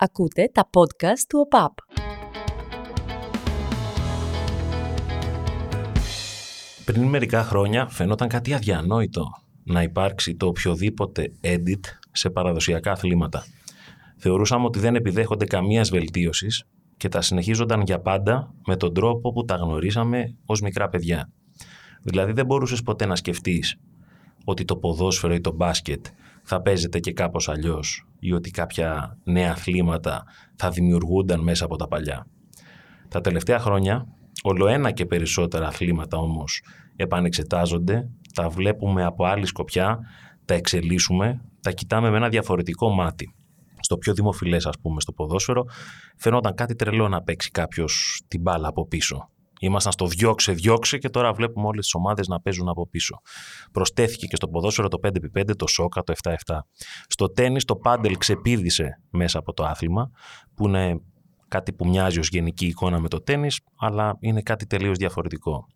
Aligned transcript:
Ακούτε 0.00 0.50
τα 0.52 0.70
podcast 0.72 1.18
του 1.28 1.38
ΟΠΑΠ. 1.44 1.72
Πριν 6.84 7.02
μερικά 7.02 7.42
χρόνια 7.42 7.86
φαινόταν 7.88 8.28
κάτι 8.28 8.54
αδιανόητο 8.54 9.24
να 9.64 9.82
υπάρξει 9.82 10.36
το 10.36 10.46
οποιοδήποτε 10.46 11.32
edit 11.40 11.80
σε 12.12 12.30
παραδοσιακά 12.30 12.92
αθλήματα. 12.92 13.44
Θεωρούσαμε 14.16 14.64
ότι 14.64 14.78
δεν 14.78 14.94
επιδέχονται 14.94 15.44
καμίας 15.44 15.90
βελτίωσης 15.90 16.64
και 16.96 17.08
τα 17.08 17.20
συνεχίζονταν 17.20 17.80
για 17.80 18.00
πάντα 18.00 18.54
με 18.66 18.76
τον 18.76 18.94
τρόπο 18.94 19.32
που 19.32 19.44
τα 19.44 19.54
γνωρίσαμε 19.54 20.36
ως 20.46 20.60
μικρά 20.60 20.88
παιδιά. 20.88 21.30
Δηλαδή 22.02 22.32
δεν 22.32 22.46
μπορούσες 22.46 22.82
ποτέ 22.82 23.06
να 23.06 23.16
σκεφτείς 23.16 23.76
ότι 24.44 24.64
το 24.64 24.76
ποδόσφαιρο 24.76 25.34
ή 25.34 25.40
το 25.40 25.52
μπάσκετ 25.52 26.06
θα 26.48 26.62
παίζεται 26.62 26.98
και 26.98 27.12
κάπως 27.12 27.48
αλλιώς 27.48 28.06
ή 28.18 28.32
ότι 28.32 28.50
κάποια 28.50 29.18
νέα 29.24 29.50
αθλήματα 29.50 30.24
θα 30.56 30.70
δημιουργούνταν 30.70 31.40
μέσα 31.40 31.64
από 31.64 31.76
τα 31.76 31.88
παλιά. 31.88 32.26
Τα 33.08 33.20
τελευταία 33.20 33.58
χρόνια, 33.58 34.06
όλο 34.42 34.66
ένα 34.66 34.90
και 34.90 35.06
περισσότερα 35.06 35.66
αθλήματα 35.66 36.16
όμως 36.16 36.62
επανεξετάζονται, 36.96 38.08
τα 38.34 38.48
βλέπουμε 38.48 39.04
από 39.04 39.24
άλλη 39.24 39.46
σκοπιά, 39.46 39.98
τα 40.44 40.54
εξελίσσουμε, 40.54 41.40
τα 41.60 41.70
κοιτάμε 41.70 42.10
με 42.10 42.16
ένα 42.16 42.28
διαφορετικό 42.28 42.88
μάτι. 42.90 43.34
Στο 43.80 43.96
πιο 43.96 44.14
δημοφιλές 44.14 44.66
ας 44.66 44.78
πούμε 44.82 45.00
στο 45.00 45.12
ποδόσφαιρο 45.12 45.64
φαινόταν 46.16 46.54
κάτι 46.54 46.74
τρελό 46.74 47.08
να 47.08 47.22
παίξει 47.22 47.50
κάποιος 47.50 48.22
την 48.28 48.40
μπάλα 48.40 48.68
από 48.68 48.86
πίσω 48.86 49.30
Ήμασταν 49.60 49.92
στο 49.92 50.06
διώξε, 50.06 50.52
διώξε 50.52 50.98
και 50.98 51.08
τώρα 51.08 51.32
βλέπουμε 51.32 51.66
όλες 51.66 51.84
τις 51.84 51.94
ομάδες 51.94 52.26
να 52.26 52.40
παίζουν 52.40 52.68
από 52.68 52.88
πίσω. 52.88 53.20
Προστέθηκε 53.72 54.26
και 54.26 54.36
στο 54.36 54.48
ποδόσφαιρο 54.48 54.88
το 54.88 54.98
5x5, 55.02 55.56
το 55.56 55.66
σόκα, 55.66 56.02
το 56.02 56.12
7x7. 56.22 56.58
Στο 57.08 57.30
τέννη 57.30 57.62
το 57.62 57.76
πάντελ 57.76 58.16
ξεπίδησε 58.16 59.00
μέσα 59.10 59.38
από 59.38 59.52
το 59.52 59.64
άθλημα, 59.64 60.10
που 60.54 60.66
είναι 60.66 61.00
κάτι 61.48 61.72
που 61.72 61.88
μοιάζει 61.88 62.18
ως 62.18 62.28
γενική 62.28 62.66
εικόνα 62.66 63.00
με 63.00 63.08
το 63.08 63.22
τέννις, 63.22 63.60
αλλά 63.78 64.16
είναι 64.20 64.42
κάτι 64.42 64.66
τελείως 64.66 64.96
διαφορετικό. 64.96 65.66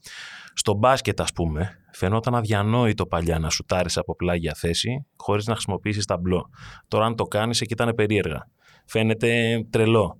Στο 0.54 0.74
μπάσκετ, 0.74 1.20
ας 1.20 1.32
πούμε, 1.32 1.78
φαινόταν 1.92 2.34
αδιανόητο 2.34 3.06
παλιά 3.06 3.38
να 3.38 3.50
σουτάρεις 3.50 3.96
από 3.96 4.16
πλάγια 4.16 4.54
θέση 4.54 5.06
χωρίς 5.16 5.46
να 5.46 5.52
χρησιμοποιήσεις 5.52 6.04
ταμπλό. 6.04 6.48
Τώρα, 6.88 7.04
αν 7.04 7.16
το 7.16 7.24
κάνεις, 7.24 7.60
εκεί 7.60 7.72
ήταν 7.72 7.94
περίεργα. 7.94 8.48
Φαίνεται 8.86 9.60
τρελό. 9.70 10.18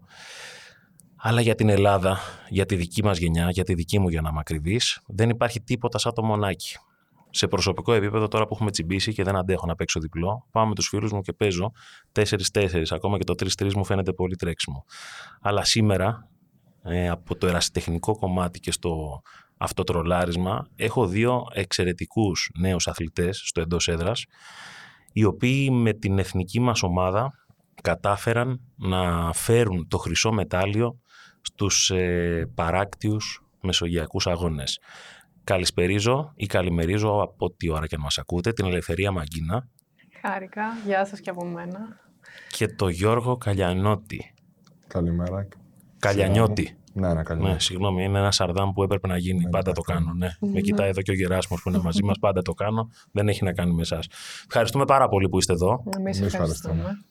Αλλά 1.25 1.41
για 1.41 1.55
την 1.55 1.69
Ελλάδα, 1.69 2.19
για 2.49 2.67
τη 2.67 2.75
δική 2.75 3.05
μας 3.05 3.19
γενιά, 3.19 3.51
για 3.51 3.65
τη 3.65 3.75
δική 3.75 3.99
μου 3.99 4.09
για 4.09 4.21
να 4.21 4.31
είμαι 4.31 4.77
δεν 5.07 5.31
υπάρχει 5.31 5.61
τίποτα 5.61 5.99
σαν 5.99 6.15
το 6.15 6.23
μονάκι. 6.25 6.77
Σε 7.31 7.49
προσωπικό 7.49 7.93
επίπεδο, 7.93 8.29
τώρα 8.29 8.47
που 8.47 8.55
έχουμε 8.55 8.71
τσιμπήσει 8.71 9.13
και 9.13 9.23
δεν 9.23 9.37
αντέχω 9.37 9.67
να 9.67 9.75
παίξω 9.75 10.01
διπλό, 10.01 10.47
πάω 10.51 10.67
με 10.67 10.75
τους 10.75 10.89
φίλους 10.89 11.13
μου 11.13 11.21
και 11.21 11.33
παίζω 11.33 11.73
4-4. 12.13 12.83
Ακόμα 12.91 13.19
και 13.19 13.25
το 13.25 13.35
3-3 13.59 13.73
μου 13.75 13.85
φαίνεται 13.85 14.13
πολύ 14.13 14.37
τρέξιμο. 14.37 14.85
Αλλά 15.41 15.65
σήμερα, 15.65 16.29
ε, 16.83 17.09
από 17.09 17.37
το 17.37 17.47
ερασιτεχνικό 17.47 18.17
κομμάτι 18.19 18.61
και 18.61 18.73
στο 18.73 19.23
αυτοτρολάρισμα, 19.57 20.67
έχω 20.77 21.07
δύο 21.07 21.47
εξαιρετικούς 21.53 22.51
νέους 22.59 22.89
αθλητές 22.89 23.43
στο 23.45 23.61
εντός 23.61 23.89
έδρας, 23.89 24.25
οι 25.13 25.25
οποίοι 25.25 25.69
με 25.73 25.93
την 25.93 26.19
εθνική 26.19 26.61
μας 26.61 26.83
ομάδα 26.83 27.33
κατάφεραν 27.83 28.61
να 28.77 29.33
φέρουν 29.33 29.89
το 29.89 29.99
χρυσό 29.99 30.33
μετάλλιο 30.33 31.02
στους 31.43 31.91
ε, 31.91 32.51
παράκτιους 32.55 33.45
μεσογειακούς 33.61 34.27
αγώνες. 34.27 34.81
Καλησπερίζω 35.45 36.33
ή 36.37 36.47
καλημερίζω 36.47 37.21
από 37.23 37.51
τι 37.51 37.71
ώρα 37.71 37.87
και 37.87 37.95
αν 37.95 38.01
μας 38.01 38.19
ακούτε 38.19 38.53
την 38.53 38.65
Ελευθερία 38.65 39.11
Μαγκίνα. 39.11 39.69
Χάρηκα. 40.21 40.63
Γεια 40.87 41.05
σας 41.05 41.21
και 41.21 41.31
από 41.31 41.45
μένα. 41.45 42.01
Και 42.49 42.69
το 42.69 42.89
Γιώργο 42.89 43.37
Καλιανότη. 43.37 44.35
Καλημέρα. 44.87 45.49
Καλιανιώτη. 45.99 46.77
Ναι, 46.95 47.15
ναι, 47.15 47.23
καλημέρα. 47.23 47.53
Ναι, 47.53 47.61
συγγνώμη, 47.61 48.05
είναι 48.05 48.19
ένα 48.19 48.31
σαρδάμ 48.31 48.73
που 48.73 48.83
έπρεπε 48.83 49.07
να 49.07 49.17
γίνει. 49.17 49.45
Ναι, 49.45 49.51
πάντα 49.51 49.73
το 49.73 49.81
κάνω. 49.81 50.13
Ναι. 50.13 50.29
Με 50.41 50.61
κοιτάει 50.61 50.89
εδώ 50.89 51.03
και 51.03 51.11
ο 51.11 51.15
Γεράσιμος 51.15 51.63
που 51.63 51.69
είναι 51.69 51.79
μαζί 51.79 52.05
μας. 52.05 52.19
Πάντα 52.19 52.43
το 52.43 52.53
κάνω. 52.53 52.89
Δεν 53.13 53.29
έχει 53.29 53.45
να 53.45 53.53
κάνει 53.53 53.73
με 53.73 53.81
εσάς. 53.81 54.07
Ευχαριστούμε 54.47 54.85
πάρα 54.85 55.09
πολύ 55.09 55.29
που 55.29 55.39
είστε 55.39 55.53
εδώ. 55.53 55.83
Εμείς 55.99 56.21
ευχαριστούμε. 56.21 57.05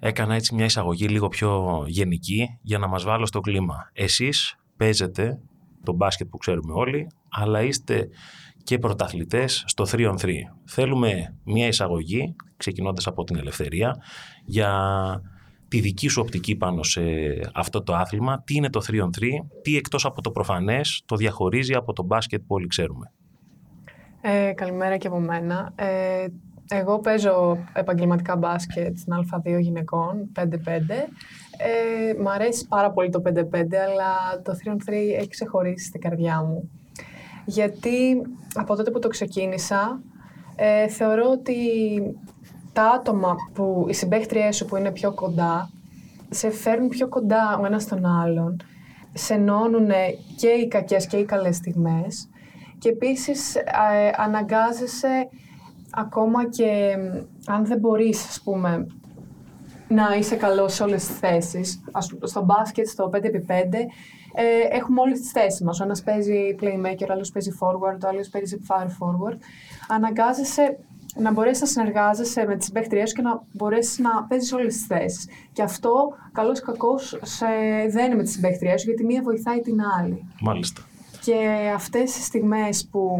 Έκανα 0.00 0.34
έτσι 0.34 0.54
μια 0.54 0.64
εισαγωγή 0.64 1.06
λίγο 1.06 1.28
πιο 1.28 1.84
γενική 1.86 2.58
για 2.62 2.78
να 2.78 2.88
μας 2.88 3.04
βάλω 3.04 3.26
στο 3.26 3.40
κλίμα. 3.40 3.90
Εσείς 3.92 4.56
παίζετε 4.76 5.38
το 5.82 5.92
μπάσκετ 5.92 6.28
που 6.28 6.36
ξέρουμε 6.36 6.72
όλοι, 6.72 7.06
αλλά 7.28 7.62
είστε 7.62 8.08
και 8.62 8.78
πρωταθλητές 8.78 9.64
στο 9.66 9.84
3 9.90 10.10
on 10.10 10.16
3. 10.20 10.30
Θέλουμε 10.64 11.36
μια 11.44 11.66
εισαγωγή, 11.66 12.34
ξεκινώντας 12.56 13.06
από 13.06 13.24
την 13.24 13.36
ελευθερία, 13.36 13.96
για 14.44 14.72
τη 15.68 15.80
δική 15.80 16.08
σου 16.08 16.22
οπτική 16.24 16.56
πάνω 16.56 16.82
σε 16.82 17.02
αυτό 17.54 17.82
το 17.82 17.94
άθλημα. 17.94 18.42
Τι 18.42 18.54
είναι 18.54 18.70
το 18.70 18.80
3 18.90 19.02
on 19.02 19.06
3, 19.06 19.10
τι 19.62 19.76
εκτός 19.76 20.04
από 20.04 20.22
το 20.22 20.30
προφανές 20.30 21.02
το 21.06 21.16
διαχωρίζει 21.16 21.74
από 21.74 21.92
το 21.92 22.02
μπάσκετ 22.02 22.40
που 22.40 22.54
όλοι 22.54 22.66
ξέρουμε. 22.66 23.12
Ε, 24.20 24.52
καλημέρα 24.52 24.96
και 24.96 25.06
από 25.06 25.18
μένα. 25.18 25.72
Ε, 25.76 26.26
εγώ 26.68 26.98
παίζω 26.98 27.58
επαγγελματικά 27.72 28.36
μπάσκετ 28.36 28.98
στην 28.98 29.12
Α2 29.12 29.60
γυναικών, 29.60 30.32
5-5. 30.34 30.44
Ε, 31.56 32.22
μ' 32.22 32.28
αρέσει 32.28 32.66
πάρα 32.66 32.90
πολύ 32.90 33.10
το 33.10 33.22
5-5, 33.24 33.32
αλλά 33.88 34.42
το 34.42 34.52
3-3 34.52 34.92
έχει 35.18 35.28
ξεχωρίσει 35.28 35.86
στην 35.86 36.00
καρδιά 36.00 36.42
μου. 36.42 36.70
Γιατί 37.44 38.22
από 38.54 38.76
τότε 38.76 38.90
που 38.90 38.98
το 38.98 39.08
ξεκίνησα, 39.08 40.00
ε, 40.56 40.88
θεωρώ 40.88 41.30
ότι 41.30 41.56
τα 42.72 42.84
άτομα 42.84 43.34
που, 43.54 43.86
οι 43.88 43.92
συμπαίχτριές 43.92 44.56
σου 44.56 44.64
που 44.64 44.76
είναι 44.76 44.90
πιο 44.90 45.14
κοντά, 45.14 45.70
σε 46.30 46.50
φέρνουν 46.50 46.88
πιο 46.88 47.08
κοντά 47.08 47.58
ο 47.62 47.66
ένας 47.66 47.86
τον 47.86 48.06
άλλον, 48.06 48.56
σε 49.12 49.34
ενώνουν 49.34 49.88
και 50.36 50.48
οι 50.48 50.68
κακές 50.68 51.06
και 51.06 51.16
οι 51.16 51.24
καλές 51.24 51.56
στιγμές 51.56 52.28
και 52.78 52.88
επίσης 52.88 53.54
ε, 53.54 53.62
αναγκάζεσαι 54.16 55.28
ακόμα 55.90 56.48
και 56.48 56.96
αν 57.46 57.66
δεν 57.66 57.78
μπορείς, 57.78 58.26
ας 58.28 58.40
πούμε, 58.44 58.86
να 59.88 60.16
είσαι 60.18 60.36
καλός 60.36 60.74
σε 60.74 60.82
όλες 60.82 61.06
τις 61.06 61.18
θέσεις, 61.18 61.80
στο 62.22 62.44
μπάσκετ, 62.44 62.86
στο 62.86 63.10
5x5, 63.12 63.88
ε, 64.34 64.76
έχουμε 64.76 65.00
όλες 65.00 65.20
τις 65.20 65.30
θέσεις 65.30 65.60
μας. 65.60 65.80
Ο 65.80 65.84
ένας 65.84 66.02
παίζει 66.02 66.54
playmaker, 66.60 67.06
ο 67.08 67.12
άλλος 67.12 67.30
παίζει 67.30 67.50
forward, 67.60 67.98
ο 68.04 68.08
άλλος 68.08 68.28
παίζει 68.28 68.56
far 68.68 68.84
forward. 68.84 69.38
Αναγκάζεσαι 69.88 70.78
να 71.16 71.32
μπορέσεις 71.32 71.60
να 71.60 71.66
συνεργάζεσαι 71.66 72.44
με 72.46 72.56
τις 72.56 72.70
παίχτριές 72.70 73.12
και 73.12 73.22
να 73.22 73.42
μπορέσεις 73.52 73.98
να 73.98 74.24
παίζεις 74.24 74.52
όλες 74.52 74.74
τις 74.74 74.86
θέσεις. 74.86 75.28
Και 75.52 75.62
αυτό, 75.62 76.08
καλώς 76.32 76.58
ή 76.58 76.62
κακώς, 76.62 77.18
σε 77.22 77.46
δένει 77.90 78.14
με 78.14 78.22
τις 78.22 78.32
συμπαίχτριές 78.32 78.80
σου, 78.80 78.86
γιατί 78.86 79.04
μία 79.04 79.22
βοηθάει 79.22 79.60
την 79.60 79.78
άλλη. 79.98 80.24
Μάλιστα. 80.40 80.82
Και 81.24 81.70
αυτές 81.74 82.12
τις 82.12 82.24
στιγμές 82.24 82.88
που 82.90 83.18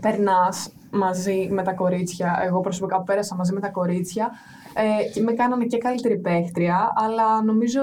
περνάς 0.00 0.72
μαζί 0.90 1.48
με 1.50 1.62
τα 1.62 1.72
κορίτσια. 1.72 2.40
Εγώ 2.46 2.60
προσωπικά 2.60 3.02
πέρασα 3.02 3.34
μαζί 3.34 3.52
με 3.52 3.60
τα 3.60 3.68
κορίτσια 3.68 4.30
ε, 4.74 5.10
και 5.12 5.20
με 5.20 5.32
κάνανε 5.32 5.64
και 5.64 5.78
καλύτερη 5.78 6.18
παίχτρια, 6.18 6.92
αλλά 6.94 7.42
νομίζω 7.42 7.80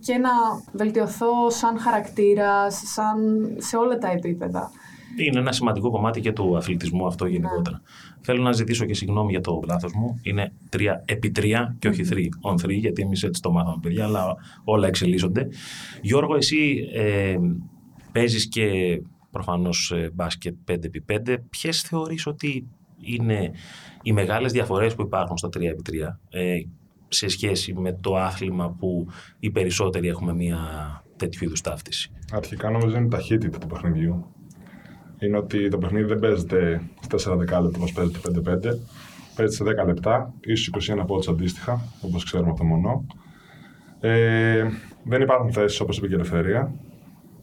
και 0.00 0.18
να 0.18 0.30
βελτιωθώ 0.72 1.50
σαν 1.50 1.78
χαρακτήρας, 1.78 2.82
σαν 2.84 3.16
σε 3.58 3.76
όλα 3.76 3.98
τα 3.98 4.10
επίπεδα. 4.10 4.70
Είναι 5.16 5.38
ένα 5.38 5.52
σημαντικό 5.52 5.90
κομμάτι 5.90 6.20
και 6.20 6.32
του 6.32 6.56
αθλητισμού 6.56 7.06
αυτό 7.06 7.26
γενικότερα. 7.26 7.76
Ναι. 7.76 8.16
Θέλω 8.20 8.42
να 8.42 8.52
ζητήσω 8.52 8.84
και 8.84 8.94
συγγνώμη 8.94 9.30
για 9.30 9.40
το 9.40 9.62
λάθος 9.66 9.92
μου. 9.92 10.20
Είναι 10.22 10.52
3 10.76 10.80
επί 11.04 11.32
3 11.36 11.42
και 11.78 11.88
όχι 11.88 12.02
3 12.10 12.50
on 12.50 12.54
3, 12.54 12.70
γιατί 12.70 13.02
εμεί 13.02 13.18
έτσι 13.22 13.42
το 13.42 13.50
μάθαμε, 13.50 13.78
παιδιά, 13.82 14.04
αλλά 14.04 14.36
όλα 14.64 14.86
εξελίσσονται. 14.86 15.48
Γιώργο, 16.02 16.36
εσύ 16.36 16.88
ε, 16.94 17.36
παίζεις 18.12 18.48
και 18.48 18.70
Προφανώς 19.36 19.90
ε, 19.90 20.10
μπάσκετ 20.14 20.54
5x5. 20.68 21.36
Ποιες 21.50 21.80
θεωρείς 21.80 22.26
ότι 22.26 22.66
είναι 23.00 23.50
οι 24.02 24.12
μεγάλες 24.12 24.52
διαφορές 24.52 24.94
που 24.94 25.02
υπάρχουν 25.02 25.36
στο 25.36 25.48
3x3 25.54 25.94
ε, 26.30 26.58
σε 27.08 27.28
σχέση 27.28 27.74
με 27.74 27.92
το 28.00 28.16
άθλημα 28.16 28.70
που 28.78 29.06
οι 29.38 29.50
περισσότεροι 29.50 30.08
έχουμε 30.08 30.34
μια 30.34 30.58
τέτοιου 31.16 31.44
είδους 31.44 31.60
ταύτιση; 31.60 32.10
Αρχικά 32.32 32.70
νομίζω 32.70 32.96
είναι 32.96 33.06
η 33.06 33.10
ταχύτητα 33.10 33.58
του 33.58 33.66
παιχνιδιού. 33.66 34.26
Είναι 35.18 35.36
ότι 35.36 35.68
το 35.68 35.78
παιχνίδι 35.78 36.06
δεν 36.06 36.18
παίζεται 36.18 36.82
στα 37.00 37.34
4 37.34 37.38
δεκάλεπτα 37.38 37.78
όπως 37.78 37.92
παίζεται 37.92 38.18
5-5. 38.22 38.78
Παίζεται 39.36 39.64
σε 39.64 39.82
10 39.82 39.86
λεπτά, 39.86 40.34
ίσως 40.40 40.70
21 40.90 41.06
πόντους 41.06 41.28
αντίστοιχα, 41.28 41.80
όπως 42.00 42.24
ξέρουμε 42.24 42.50
από 42.50 42.58
το 42.58 42.64
μονό. 42.64 43.06
Ε, 44.00 44.64
δεν 45.04 45.20
υπάρχουν 45.20 45.52
θέσεις 45.52 45.80
όπως 45.80 45.96
είπε 45.96 46.06
και 46.06 46.12
η 46.12 46.16
Ελευθερία 46.16 46.74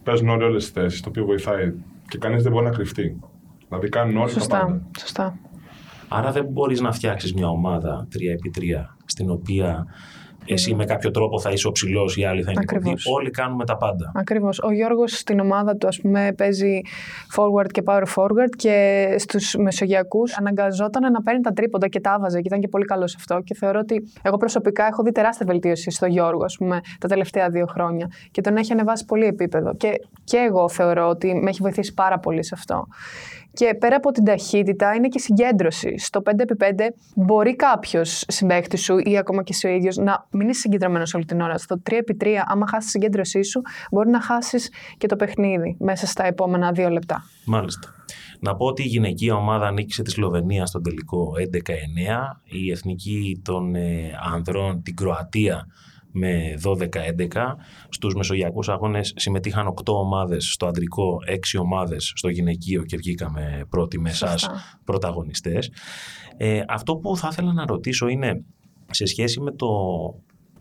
παίζουν 0.04 0.30
όλοι 0.30 0.44
όλες 0.44 0.64
τις 0.64 0.74
θέσεις, 0.74 1.02
το 1.02 1.10
οποίο 1.10 1.26
βοηθάει 1.26 1.74
και 2.14 2.20
κανείς 2.20 2.44
δεν 2.44 2.52
μπορεί 2.52 2.66
να 2.66 2.72
κρυφτεί. 2.72 3.20
Δηλαδή 3.68 3.90
κάνουν 3.90 4.18
όλοι 4.18 4.32
σωστά, 4.32 4.60
τα 4.60 4.66
πάντα. 4.66 4.90
Σωστά. 5.00 5.40
Άρα 6.08 6.32
δεν 6.32 6.46
μπορείς 6.46 6.82
να 6.82 6.92
φτιάξεις 6.92 7.34
μια 7.34 7.48
ομάδα 7.48 8.08
3x3 8.12 8.62
στην 9.06 9.30
οποία 9.30 9.86
εσύ 10.46 10.76
με 10.76 10.86
κάποιο 10.86 11.12
τρόπο 11.12 11.40
θα 11.40 11.52
είσαι 11.52 11.68
ο 11.68 11.72
ψηλός, 11.72 12.18
οι 12.18 12.26
άλλοι 12.26 12.44
θα 12.44 12.52
είναι 12.52 12.60
Ακριβώς. 12.64 13.04
κοντοί. 13.04 13.16
Όλοι 13.18 13.30
κάνουμε 13.30 13.66
τα 13.66 13.78
πάντα. 13.78 14.12
Ακριβώς. 14.16 14.60
Ο 14.60 14.72
Γιώργος 14.72 15.12
στην 15.12 15.40
ομάδα 15.40 15.76
του, 15.76 15.88
ας 15.88 16.00
πούμε, 16.02 16.34
παίζει 16.38 16.82
forward 17.36 17.72
και 17.72 17.84
power 17.86 18.04
forward 18.16 18.50
και 18.56 19.06
στους 19.20 19.56
μεσογειακούς 19.56 20.38
αναγκαζόταν 20.38 21.12
να 21.12 21.22
παίρνει 21.22 21.42
τα 21.42 21.52
τρίποντα 21.52 21.88
και 21.88 22.00
τα 22.00 22.12
άβαζε 22.12 22.42
και 22.42 22.48
ήταν 22.48 22.60
και 22.60 22.68
πολύ 22.68 22.86
καλός 22.86 23.12
σε 23.12 23.18
αυτό. 23.20 23.42
Και 23.44 23.54
θεωρώ 23.54 23.80
ότι 23.80 24.12
εγώ 24.22 24.38
προσωπικά 24.38 24.86
έχω 24.86 25.04
δει 25.04 25.12
τεράστια 25.12 25.46
βελτίωση 25.46 25.92
στο 25.92 26.06
Γιώργο, 26.06 26.44
ας 26.44 26.58
πούμε, 26.58 26.82
τα 27.00 27.08
τελευταία 27.08 27.50
δύο 27.50 27.66
χρόνια 27.66 28.08
και 28.32 28.42
τον 28.42 28.58
έχει 28.58 28.72
ανεβάσει 28.72 29.06
πολύ 29.06 29.26
επίπεδο. 29.26 29.76
Και, 29.76 29.92
και 30.24 30.38
εγώ 30.38 30.70
θεωρώ 30.70 31.08
ότι 31.08 31.34
με 31.34 31.50
έχει 31.50 31.60
βοηθήσει 31.62 31.94
πάρα 31.94 32.20
πολύ 32.20 32.44
σε 32.44 32.52
αυτό. 32.58 32.88
Και 33.54 33.76
πέρα 33.80 33.96
από 33.96 34.12
την 34.12 34.24
ταχύτητα 34.24 34.94
είναι 34.94 35.08
και 35.08 35.18
η 35.18 35.22
συγκέντρωση. 35.22 35.98
Στο 35.98 36.22
5x5 36.26 36.88
μπορεί 37.16 37.56
κάποιος 37.56 38.24
συμπαίχτης 38.28 38.84
σου 38.84 38.98
ή 38.98 39.18
ακόμα 39.18 39.44
και 39.44 39.52
εσύ 39.54 39.68
ο 39.68 39.70
ίδιος 39.70 39.98
να 39.98 40.28
μην 40.32 40.50
είσαι 40.50 40.60
συγκεντρωμένος 40.60 41.14
όλη 41.14 41.26
την 41.26 41.42
ώρα. 41.42 41.58
Στο 41.58 41.82
3x3, 41.90 42.28
άμα 42.46 42.68
χάσεις 42.68 42.92
τη 42.92 42.92
συγκέντρωσή 42.92 43.44
σου, 43.44 43.62
μπορεί 43.92 44.10
να 44.10 44.22
χάσεις 44.22 44.72
και 44.98 45.08
το 45.08 45.16
παιχνίδι 45.16 45.76
μέσα 45.80 46.08
στα 46.08 46.26
επόμενα 46.26 46.72
δύο 46.72 46.90
λεπτά. 46.90 47.24
Μάλιστα. 47.46 47.96
Να 48.40 48.56
πω 48.56 48.66
ότι 48.66 48.84
η 48.84 48.88
γυναικεία 48.88 49.36
ομάδα 49.36 49.72
νίκησε 49.72 50.04
τη 50.04 50.12
Σλοβενία 50.12 50.66
στον 50.66 50.84
τελικό 50.84 51.32
11-9. 51.38 51.40
Η 52.44 52.72
εθνική 52.72 53.42
των 53.44 53.76
ε, 53.76 54.20
ανδρών 54.34 54.84
την 54.84 54.96
Κροατία 54.96 55.68
με 56.14 56.60
12-11. 56.64 57.58
Στους 57.90 58.16
μεσογειακούς 58.16 58.70
αγώνες 58.70 59.14
συμμετείχαν 59.16 59.68
8 59.68 59.94
ομάδες 59.94 60.52
στο 60.52 60.66
αντρικό, 60.66 61.18
6 61.28 61.60
ομάδες 61.60 62.14
στο 62.16 62.30
γυναικείο 62.30 62.84
και 62.84 62.98
βγήκαμε 62.98 63.66
πρώτοι 63.70 64.00
με 64.00 64.10
εσάς 64.10 64.42
Σωστά. 64.42 64.80
πρωταγωνιστές. 64.84 65.72
Ε, 66.38 66.62
αυτό 66.68 66.96
που 66.96 67.18
θα 67.18 67.28
ήθελα 67.32 67.54
να 67.54 67.66
ρωτήσω 67.66 68.08
είναι 68.08 68.44
σε 68.90 69.06
σχέση 69.06 69.42
με 69.42 69.52
το, 69.52 69.68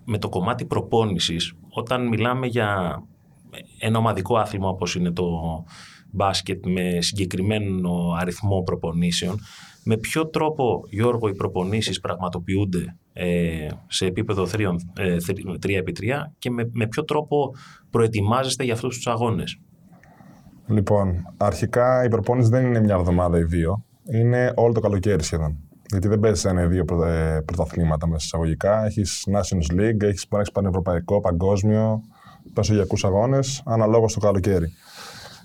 με 0.05 0.19
το 0.19 0.29
κομμάτι 0.29 0.65
προπόνησης, 0.65 1.53
όταν 1.69 2.09
μιλάμε 2.09 2.47
για 2.47 3.03
ένα 3.79 3.99
ομαδικό 3.99 4.37
άθλημα 4.37 4.69
όπως 4.69 4.95
είναι 4.95 5.13
το 5.13 5.25
μπάσκετ 6.11 6.67
με 6.67 7.01
συγκεκριμένο 7.01 8.13
αριθμό 8.19 8.63
προπονήσεων, 8.63 9.39
με 9.85 9.97
ποιο 9.97 10.27
τρόπο, 10.27 10.85
Γιώργο, 10.89 11.29
οι 11.29 11.35
προπονήσεις 11.35 12.01
πραγματοποιούνται 12.01 12.97
ε, 13.13 13.69
σε 13.87 14.07
επίπεδο 14.07 14.47
3x3 15.63 16.09
και 16.39 16.51
με, 16.51 16.71
με 16.73 16.87
ποιο 16.87 17.05
τρόπο 17.05 17.55
προετοιμάζεστε 17.91 18.65
για 18.65 18.73
αυτούς 18.73 18.97
τους 18.97 19.07
αγώνες; 19.07 19.61
Λοιπόν, 20.67 21.35
αρχικά 21.37 22.05
η 22.05 22.09
προπόνηση 22.09 22.51
δεν 22.51 22.67
είναι 22.67 22.81
μια 22.81 22.95
εβδομάδα 22.95 23.39
ή 23.39 23.43
δύο. 23.43 23.85
Είναι 24.13 24.53
όλο 24.57 24.73
το 24.73 24.81
καλοκαίρι 24.81 25.23
σχεδόν. 25.23 25.57
Γιατί 25.87 26.09
δεν 26.09 26.21
παίζεις 26.21 26.45
ένα 26.45 26.63
ή 26.63 26.67
δύο 26.67 26.85
πρωτα- 26.85 27.09
ε, 27.09 27.41
πρωταθλήματα 27.41 28.07
μέσα 28.07 28.25
εισαγωγικά. 28.25 28.85
Έχεις 28.85 29.27
Nations 29.31 29.81
League, 29.81 30.03
έχεις 30.03 30.29
πανευρωπαϊκό, 30.53 31.21
παγκόσμιο, 31.21 32.03
μεσογειακού 32.57 32.97
αγώνες, 33.03 33.63
αναλόγως 33.65 34.13
το 34.15 34.21
καλοκαίρι. 34.21 34.73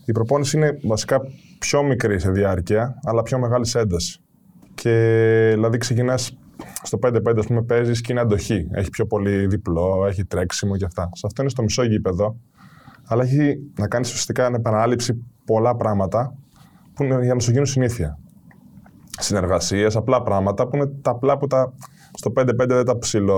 Η 0.06 0.12
προπόνηση 0.12 0.58
είναι 0.58 0.80
βασικά 0.84 1.22
πιο 1.60 1.84
μικρή 1.84 2.20
σε 2.20 2.32
διάρκεια, 2.32 3.00
αλλά 3.04 3.22
πιο 3.22 3.40
μεγάλης 3.40 3.70
σε 3.70 3.80
έντασης. 3.80 4.22
Και 4.88 5.52
δηλαδή 5.54 5.78
ξεκινάς 5.78 6.38
στο 6.84 7.00
5-5, 7.02 7.38
ας 7.38 7.46
πούμε, 7.48 7.62
παίζεις 7.62 8.02
και 8.02 8.12
είναι 8.12 8.22
αντοχή. 8.22 8.68
Έχει 8.72 8.90
πιο 8.90 9.06
πολύ 9.06 9.48
διπλό, 9.48 10.06
έχει 10.08 10.26
τρέξιμο 10.26 10.78
και 10.78 10.86
αυτά. 10.86 11.10
Σε 11.14 11.26
αυτό 11.26 11.42
είναι 11.42 11.52
στο 11.52 11.62
μισό 11.62 11.84
γήπεδο, 11.84 12.38
αλλά 13.08 13.24
έχει 13.24 13.58
να 13.80 13.88
κάνεις 13.88 14.08
ουσιαστικά 14.08 14.46
επανάληψη 14.46 15.26
πολλά 15.46 15.76
πράγματα 15.76 16.34
που 16.94 17.04
είναι 17.04 17.24
για 17.24 17.34
να 17.34 17.40
σου 17.40 17.52
γίνουν 17.52 17.66
συνήθεια. 17.66 18.20
Συνεργασίες, 19.20 19.96
απλά 19.96 20.22
πράγματα 20.22 20.68
που 20.68 20.76
είναι 20.76 20.88
τα 20.88 21.12
απλά 21.12 21.38
που 21.38 21.48
τα, 21.48 21.74
στο 22.14 22.32
5-5 22.36 22.46
δεν 22.68 22.86
τα 22.86 22.98
ψηλο. 22.98 23.36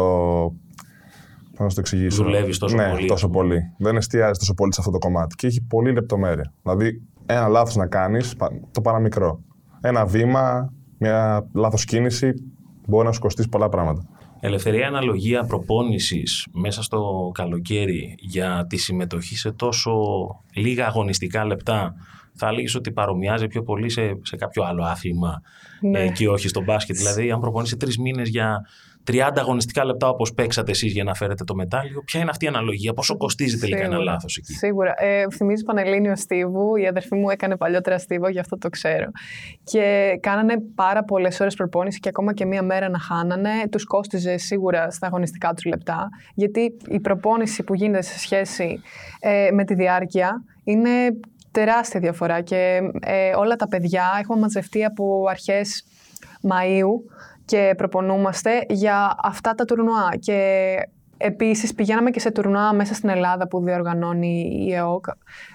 Πώς 1.50 1.60
να 1.60 1.70
σου 1.70 1.76
το 1.76 1.82
εξηγήσω; 1.82 2.24
Δουλεύεις 2.24 2.58
τόσο 2.58 2.76
ναι, 2.76 2.90
πολύ, 2.90 3.08
τόσο 3.08 3.26
ας 3.26 3.32
πούμε. 3.32 3.44
πολύ. 3.44 3.62
Δεν 3.78 3.96
εστιάζεις 3.96 4.38
τόσο 4.38 4.54
πολύ 4.54 4.74
σε 4.74 4.80
αυτό 4.80 4.92
το 4.92 4.98
κομμάτι. 4.98 5.36
Και 5.36 5.48
έχει 5.48 5.62
πολύ 5.62 5.92
λεπτομέρεια. 5.92 6.54
Δηλαδή, 6.64 7.02
ένα 7.26 7.48
λάθος 7.48 7.76
να 7.76 7.88
κάνεις, 7.88 8.36
το 8.72 8.82
παραμικρό. 8.82 9.44
Ένα 9.82 10.06
βήμα, 10.06 10.74
μια 11.00 11.48
λάθος 11.54 11.86
κίνηση 11.86 12.34
μπορεί 12.88 13.06
να 13.06 13.12
σου 13.12 13.20
κοστίσει 13.20 13.50
πολλά 13.50 13.70
πράγματα. 13.70 14.06
Ελευθερία 14.40 14.88
αναλογία 14.88 15.44
προπόνησης 15.44 16.48
μέσα 16.52 16.84
στο 16.84 17.32
καλοκαίρι 17.34 18.16
για 18.20 18.66
τη 18.70 18.78
συμμετοχή 18.78 19.38
σε 19.38 19.52
τόσο 19.52 19.92
λίγα 20.54 20.88
αγωνιστικά 20.88 21.46
λεπτά 21.46 21.94
θα 22.34 22.48
έλεγες 22.48 22.76
ότι 22.76 22.92
παρομοιάζει 22.92 23.48
πιο 23.48 23.64
πολύ 23.64 23.90
σε, 23.90 24.18
σε 24.22 24.36
κάποιο 24.36 24.64
άλλο 24.64 24.84
άθλημα 24.84 25.42
Ναι. 25.82 26.00
ε, 26.00 26.08
και 26.08 26.30
όχι 26.30 26.48
στο 26.48 26.64
μπάσκετ. 26.64 26.96
Δηλαδή, 26.96 27.32
αν 27.32 27.40
προπονείσαι 27.40 27.76
τρεις 27.76 27.98
μήνες 27.98 28.30
για 28.30 28.66
30 29.12 29.16
αγωνιστικά 29.36 29.86
λεπτά 29.86 30.10
όπως 30.10 30.34
παίξατε 30.34 30.72
εσείς 30.72 30.92
για 30.94 31.04
να 31.04 31.14
φέρετε 31.14 31.44
το 31.44 31.56
μετάλλιο, 31.56 32.02
ποια 32.06 32.20
είναι 32.20 32.30
αυτή 32.30 32.46
η 32.46 32.48
αναλογία, 32.48 32.94
πόσο 32.94 33.18
κοστίζει 33.18 33.58
τελικά 33.58 33.78
ένα 33.78 33.88
Σίγουρα. 33.88 34.12
λάθος 34.12 34.38
εκεί; 34.38 34.54
Σίγουρα. 34.54 34.94
Ε, 34.98 35.26
θυμίζει 35.36 35.64
Πανελλήνιο 35.64 36.16
Στίβου. 36.16 36.76
Η 36.76 36.88
αδερφή 36.88 37.16
μου 37.16 37.30
έκανε 37.30 37.58
παλιότερα 37.58 37.98
Στίβο, 37.98 38.30
γι' 38.30 38.40
αυτό 38.40 38.58
το 38.58 38.70
ξέρω. 38.70 39.06
Και 39.64 40.18
κάνανε 40.20 40.54
πάρα 40.76 41.04
πολλές 41.04 41.40
ώρες 41.40 41.56
προπόνηση 41.56 42.00
και 42.00 42.10
ακόμα 42.10 42.34
και 42.34 42.46
μία 42.46 42.64
μέρα 42.64 42.90
να 42.90 43.00
χάνανε. 43.00 43.50
Τους 43.72 43.84
κόστιζε 43.86 44.38
σίγουρα 44.38 44.92
στα 44.92 45.08
αγωνιστικά 45.08 45.54
τους 45.54 45.66
λεπτά. 45.66 46.10
Γιατί 46.34 46.78
η 46.88 47.00
προπόνηση 47.00 47.64
που 47.64 47.74
γίνεται 47.74 48.02
σε 48.02 48.20
σχέση 48.20 48.82
ε, 49.20 49.50
με 49.52 49.64
τη 49.64 49.74
διάρκεια 49.74 50.44
είναι 50.64 50.90
τεράστια 51.52 52.00
διαφορά. 52.00 52.42
Και 52.42 52.80
ε, 53.00 53.36
όλα 53.36 53.56
τα 53.56 53.68
παιδιά 53.68 54.04
έχουμε 54.22 54.40
μαζευτεί 54.40 54.86
από 54.86 55.26
αρχές 55.30 55.84
Μαΐου 56.42 57.18
και 57.50 57.74
προπονούμαστε 57.78 58.66
για 58.70 59.16
αυτά 59.24 59.54
τα 59.56 59.66
τουρνουά. 59.66 60.10
Και 60.20 60.76
επίσης 61.18 61.74
πηγαίναμε 61.74 62.10
και 62.10 62.20
σε 62.20 62.32
τουρνουά 62.32 62.74
μέσα 62.74 62.94
στην 62.94 63.10
Ελλάδα 63.10 63.48
που 63.48 63.64
διοργανώνει 63.64 64.66
η 64.68 64.74
ΕΟΚ. 64.74 65.06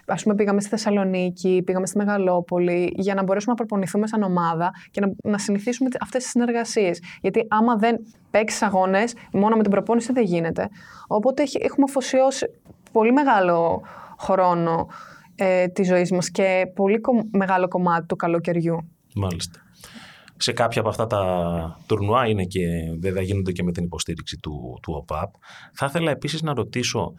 Ας 0.07 0.23
πούμε 0.23 0.35
πήγαμε 0.35 0.61
στη 0.61 0.69
Θεσσαλονίκη, 0.71 1.63
πήγαμε 1.65 1.87
στη 1.87 1.97
Μεγαλόπολη 1.97 2.93
για 2.97 3.15
να 3.15 3.23
μπορέσουμε 3.23 3.53
να 3.53 3.59
προπονηθούμε 3.65 4.07
σαν 4.07 4.23
ομάδα 4.23 4.71
και 4.91 5.01
να, 5.01 5.31
να 5.31 5.39
συνηθίσουμε 5.39 5.89
αυτές 6.01 6.23
τις 6.23 6.31
συνεργασίες. 6.31 7.03
Γιατί 7.21 7.47
άμα 7.49 7.77
δεν 7.77 7.97
παίξεις 8.31 8.63
αγώνες, 8.63 9.15
μόνο 9.33 9.57
με 9.57 9.63
την 9.63 9.71
προπόνηση 9.71 10.13
δεν 10.13 10.25
γίνεται. 10.25 10.69
Οπότε 11.07 11.43
έχει- 11.43 11.59
έχουμε 11.63 11.87
αφοσιώσει 11.89 12.47
πολύ 12.93 13.13
μεγάλο 13.13 13.83
χρόνο 14.19 14.87
ε, 15.35 15.67
της 15.67 15.87
ζωής 15.87 16.11
μας 16.13 16.31
και 16.31 16.67
πολύ 16.75 17.01
κο- 17.01 17.29
μεγάλο 17.33 17.69
κομμάτι 17.69 18.07
του 18.07 18.17
καλοκαιριού. 18.17 18.79
Μάλιστα. 19.15 19.59
Σε 20.37 20.53
κάποια 20.53 20.81
από 20.81 20.91
αυτά 20.91 21.07
τα 21.07 21.81
τουρνουά 21.87 22.27
είναι 22.27 22.45
και 22.45 22.61
βέβαια 23.01 23.23
γίνονται 23.23 23.53
και 23.53 23.63
με 23.63 23.73
την 23.73 23.85
υποστήριξη 23.85 24.37
του, 24.37 24.79
του 24.83 24.93
ΟΠΑΠ. 24.97 25.35
Θα 25.73 25.87
ήθελα 25.87 26.11
επίσης 26.11 26.43
να 26.43 26.55
ρωτήσω, 26.55 27.15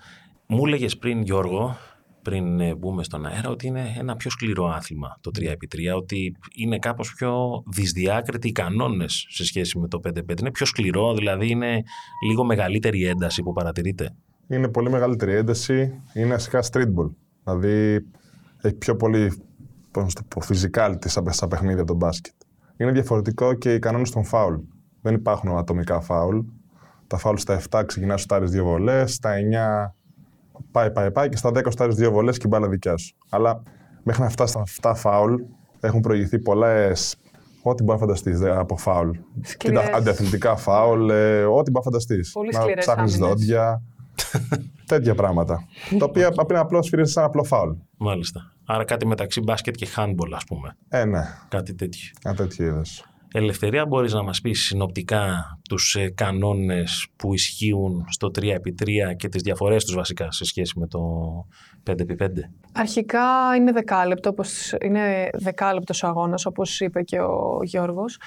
μου 0.47 0.65
έλεγες 0.65 0.97
πριν 0.97 1.21
Γιώργο, 1.21 1.77
πριν 2.21 2.59
ε, 2.59 2.75
μπούμε 2.75 3.03
στον 3.03 3.25
αέρα, 3.25 3.49
ότι 3.49 3.67
είναι 3.67 3.95
ένα 3.97 4.15
πιο 4.15 4.29
σκληρό 4.29 4.65
άθλημα 4.65 5.17
το 5.21 5.31
3x3, 5.39 5.97
ότι 5.97 6.35
είναι 6.55 6.79
κάπως 6.79 7.13
πιο 7.13 7.63
δυσδιάκριτοι 7.73 8.47
οι 8.47 8.51
κανόνες 8.51 9.25
σε 9.29 9.45
σχέση 9.45 9.79
με 9.79 9.87
το 9.87 9.99
5x5. 10.07 10.39
Είναι 10.39 10.51
πιο 10.51 10.65
σκληρό, 10.65 11.13
δηλαδή 11.13 11.49
είναι 11.49 11.83
λίγο 12.27 12.43
μεγαλύτερη 12.43 12.99
η 12.99 13.07
ένταση 13.07 13.41
που 13.41 13.53
παρατηρείτε; 13.53 14.15
Είναι 14.47 14.67
πολύ 14.67 14.89
μεγαλύτερη 14.89 15.35
ένταση. 15.35 16.01
Είναι 16.13 16.33
ασικά 16.33 16.63
streetball. 16.71 17.09
Δηλαδή 17.43 18.05
έχει 18.61 18.75
πιο 18.75 18.95
πολύ 18.95 19.33
πώς 19.91 20.03
να 20.03 20.09
το 20.09 20.21
πω, 20.27 20.41
physicality 20.47 21.05
στα, 21.05 21.31
στα 21.31 21.47
παιχνίδια 21.47 21.77
από 21.77 21.87
τον 21.87 21.95
μπάσκετ. 21.95 22.33
Είναι 22.77 22.91
διαφορετικό 22.91 23.53
και 23.53 23.73
οι 23.73 23.79
κανόνες 23.79 24.11
των 24.11 24.23
φάουλ. 24.23 24.55
Δεν 25.01 25.13
υπάρχουν 25.13 25.57
ατομικά 25.57 26.01
φάουλ. 26.01 26.39
Τα 27.07 27.17
φάουλ 27.17 27.35
στα 27.37 27.61
7 27.69 27.83
ξεκινάς 27.85 28.21
σου 28.21 28.27
τάρει 28.27 28.45
δύο 28.45 28.63
βολές, 28.63 29.13
στα 29.13 29.33
9 29.33 29.95
πάει, 30.71 30.91
πάει, 30.91 31.11
πάει 31.11 31.29
και 31.29 31.37
στα 31.37 31.49
10 31.49 31.55
σου 31.69 31.75
τάρεις 31.77 31.95
δύο 31.95 32.11
βολές 32.11 32.37
και 32.37 32.43
η 32.45 32.49
μπάλα 32.51 32.67
δικιάς 32.67 33.01
σου. 33.01 33.15
Αλλά 33.29 33.63
μέχρι 34.03 34.21
να 34.21 34.29
φτάσει 34.29 34.63
στα 34.65 34.91
7 34.91 34.95
φάουλ 34.95 35.33
έχουν 35.79 35.99
προηγηθεί 36.01 36.39
πολλές. 36.39 37.17
Ό,τι 37.61 37.83
μπορεί 37.83 37.99
να 37.99 38.05
φανταστεί 38.05 38.47
από 38.49 38.77
φάουλ. 38.77 39.09
Σκληρές. 39.41 39.83
Κοίτα, 39.83 39.97
αντιαθλητικά 39.97 40.55
φάουλ, 40.55 41.09
ε, 41.09 41.43
ό,τι 41.43 41.71
μπορεί 41.71 41.71
να 41.73 41.81
φανταστείς. 41.81 42.31
Πολύ 42.31 42.49
Να 42.53 42.61
σκληρές 42.61 42.85
ψάχνεις 42.85 43.13
άμυνες. 43.13 43.29
δόντια. 43.29 43.81
Τέτοια 44.85 45.15
πράγματα. 45.15 45.67
τα 45.99 46.05
οποία 46.05 46.31
απλά 46.35 46.59
απλώς 46.59 46.85
σφυρίζει 46.85 47.11
σαν 47.11 47.23
απλό 47.23 47.43
φάουλ. 47.43 47.71
Μάλιστα. 47.97 48.51
Άρα 48.65 48.83
κάτι 48.83 49.07
μεταξύ 49.07 49.41
μπάσκετ 49.41 49.75
και 49.75 49.87
handball 49.95 50.31
ας 50.35 50.43
πούμε. 50.43 50.75
Ε, 50.89 51.05
ναι, 51.05 51.21
Κάτι 51.49 51.73
τέτοιο. 51.75 52.09
ένα 52.23 52.35
τέτοιο 52.35 52.65
είδος. 52.65 53.05
Ελευθερία, 53.33 53.85
μπορείς 53.85 54.13
να 54.13 54.23
μας 54.23 54.41
πεις 54.41 54.61
συνοπτικά 54.65 55.57
τους 55.69 55.95
ε, 55.95 56.09
κανόνες 56.09 57.07
που 57.15 57.33
ισχύουν 57.33 58.05
στο 58.09 58.31
3x3 58.39 59.15
και 59.17 59.29
τις 59.29 59.41
διαφορές 59.41 59.85
τους 59.85 59.95
βασικά 59.95 60.31
σε 60.31 60.45
σχέση 60.45 60.79
με 60.79 60.87
το 60.87 60.99
5x5. 61.83 62.29
Αρχικά 62.71 63.21
είναι 63.57 63.71
δεκάλεπτο, 63.71 64.29
όπως 64.29 64.71
είναι 64.81 65.29
δεκάλεπτος 65.33 66.03
ο 66.03 66.07
αγώνας, 66.07 66.45
όπως 66.45 66.79
είπε 66.79 67.01
και 67.01 67.19
ο 67.19 67.59
Γιώργος. 67.63 68.17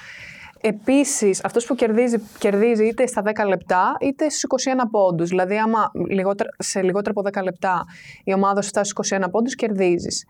Επίσης, 0.61 1.43
αυτός 1.43 1.65
που 1.65 1.75
κερδίζει, 1.75 2.17
κερδίζει 2.37 2.87
είτε 2.87 3.05
στα 3.07 3.21
10 3.21 3.47
λεπτά, 3.47 3.97
είτε 3.99 4.29
στους 4.29 4.43
21 4.43 4.89
πόντους. 4.91 5.29
Δηλαδή, 5.29 5.57
άμα 5.57 5.91
λιγότερα, 6.09 6.49
σε 6.57 6.81
λιγότερα 6.81 7.13
από 7.17 7.39
10 7.39 7.43
λεπτά 7.43 7.83
η 8.23 8.33
ομάδα 8.33 8.61
σου 8.61 8.67
φτάσει 8.67 8.91
στους 8.91 9.11
21 9.11 9.29
πόντους, 9.31 9.55
κερδίζεις. 9.55 10.25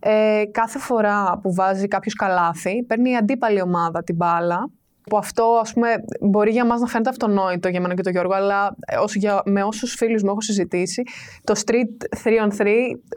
Ε, 0.00 0.42
κάθε 0.50 0.78
φορά 0.78 1.38
που 1.42 1.54
βάζει 1.54 1.88
κάποιος 1.88 2.14
καλάθι, 2.14 2.84
παίρνει 2.84 3.10
η 3.10 3.16
αντίπαλη 3.16 3.60
ομάδα 3.60 4.02
την 4.02 4.16
μπάλα 4.16 4.70
Που 5.10 5.16
αυτό, 5.16 5.58
ας 5.60 5.72
πούμε, 5.72 5.88
μπορεί 6.20 6.50
για 6.50 6.66
μας 6.66 6.80
να 6.80 6.86
φαίνεται 6.86 7.10
αυτονόητο 7.10 7.68
για 7.68 7.80
μένα 7.80 7.94
και 7.94 8.02
τον 8.02 8.12
Γιώργο, 8.12 8.34
αλλά 8.34 8.76
όσο 9.00 9.18
για, 9.18 9.42
με 9.44 9.62
όσους 9.62 9.94
φίλους 9.94 10.22
μου 10.22 10.30
έχω 10.30 10.40
συζητήσει, 10.40 11.02
το 11.44 11.54
street 11.64 12.18
3 12.24 12.48
on 12.48 12.62
3, 12.62 12.66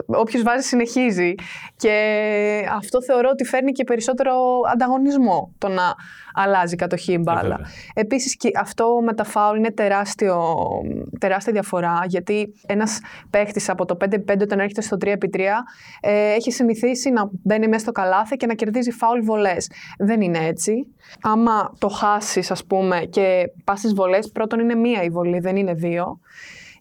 όποιος 0.06 0.42
βάζει 0.42 0.66
συνεχίζει. 0.66 1.34
Και 1.76 2.66
αυτό 2.72 3.02
θεωρώ 3.02 3.28
ότι 3.32 3.44
φέρνει 3.44 3.72
και 3.72 3.84
περισσότερο 3.84 4.34
ανταγωνισμό 4.72 5.54
το 5.58 5.68
να 5.68 5.94
αλλάζει 6.34 6.76
κατοχή 6.76 7.12
η 7.12 7.18
μπάλα. 7.22 7.40
βέβαια. 7.40 7.58
Επίσης 7.94 8.36
και 8.36 8.50
αυτό 8.54 9.00
με 9.04 9.14
τα 9.14 9.24
φάουλ 9.24 9.58
είναι 9.58 9.72
τεράστιο, 9.72 10.56
τεράστια 11.20 11.52
διαφορά 11.52 12.00
γιατί 12.06 12.54
ένας 12.66 13.00
παίχτης 13.30 13.68
από 13.68 13.84
το 13.84 13.96
5-5 14.00 14.40
όταν 14.42 14.58
έρχεται 14.60 14.80
στο 14.80 14.96
3x3 15.00 15.40
ε, 16.00 16.32
έχει 16.32 16.50
συνηθίσει 16.52 17.10
να 17.10 17.30
μπαίνει 17.42 17.68
μέσα 17.68 17.80
στο 17.80 17.92
καλάθι 17.92 18.36
και 18.36 18.46
να 18.46 18.54
κερδίζει 18.54 18.90
φάουλ 18.90 19.20
βολές. 19.20 19.70
Δεν 19.98 20.20
είναι 20.20 20.38
έτσι. 20.38 20.86
Άμα 21.20 21.72
το 21.78 21.88
χάσεις 21.88 22.50
ας 22.50 22.64
πούμε 22.64 23.00
και 23.00 23.52
πας 23.64 23.78
στις 23.78 23.94
βολές 23.94 24.30
πρώτον 24.30 24.60
είναι 24.60 24.74
μία 24.74 25.02
η 25.02 25.10
βολή, 25.10 25.38
δεν 25.38 25.56
είναι 25.56 25.74
δύο. 25.74 26.18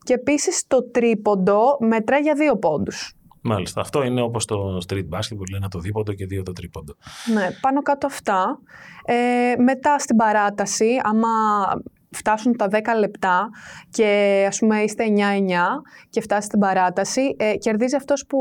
Και 0.04 0.14
επίσης 0.14 0.64
το 0.68 0.84
τρίποντο 0.84 1.78
μετράει 1.80 2.22
για 2.22 2.34
δύο 2.34 2.58
πόντους. 2.58 3.12
Μάλιστα. 3.42 3.82
Αυτό 3.82 4.04
είναι 4.04 4.22
όπως 4.22 4.46
το 4.46 4.78
street 4.88 5.10
basketball, 5.10 5.56
ένα 5.56 5.68
το 5.68 5.80
δίποντο 5.80 6.14
και 6.14 6.26
δύο 6.26 6.44
το 6.44 6.54
τρίποντο. 6.54 6.96
Ναι, 7.34 7.48
πάνω 7.62 7.82
κάτω 7.82 8.08
αυτά. 8.08 8.60
Ε, 9.06 9.62
μετά 9.62 10.00
στην 10.00 10.16
παράταση, 10.16 10.88
άμα 11.04 11.28
φτάσουν 12.10 12.58
τα 12.58 12.68
10 12.72 12.80
λεπτά 13.00 13.50
και 13.90 14.46
ας 14.48 14.60
πούμε 14.60 14.82
είστε 14.82 15.04
9-9 15.08 15.12
και 16.10 16.22
φτάσει 16.22 16.48
στην 16.48 16.60
παράταση, 16.60 17.36
ε, 17.38 17.56
κερδίζει 17.56 17.96
αυτός 17.96 18.26
που 18.28 18.38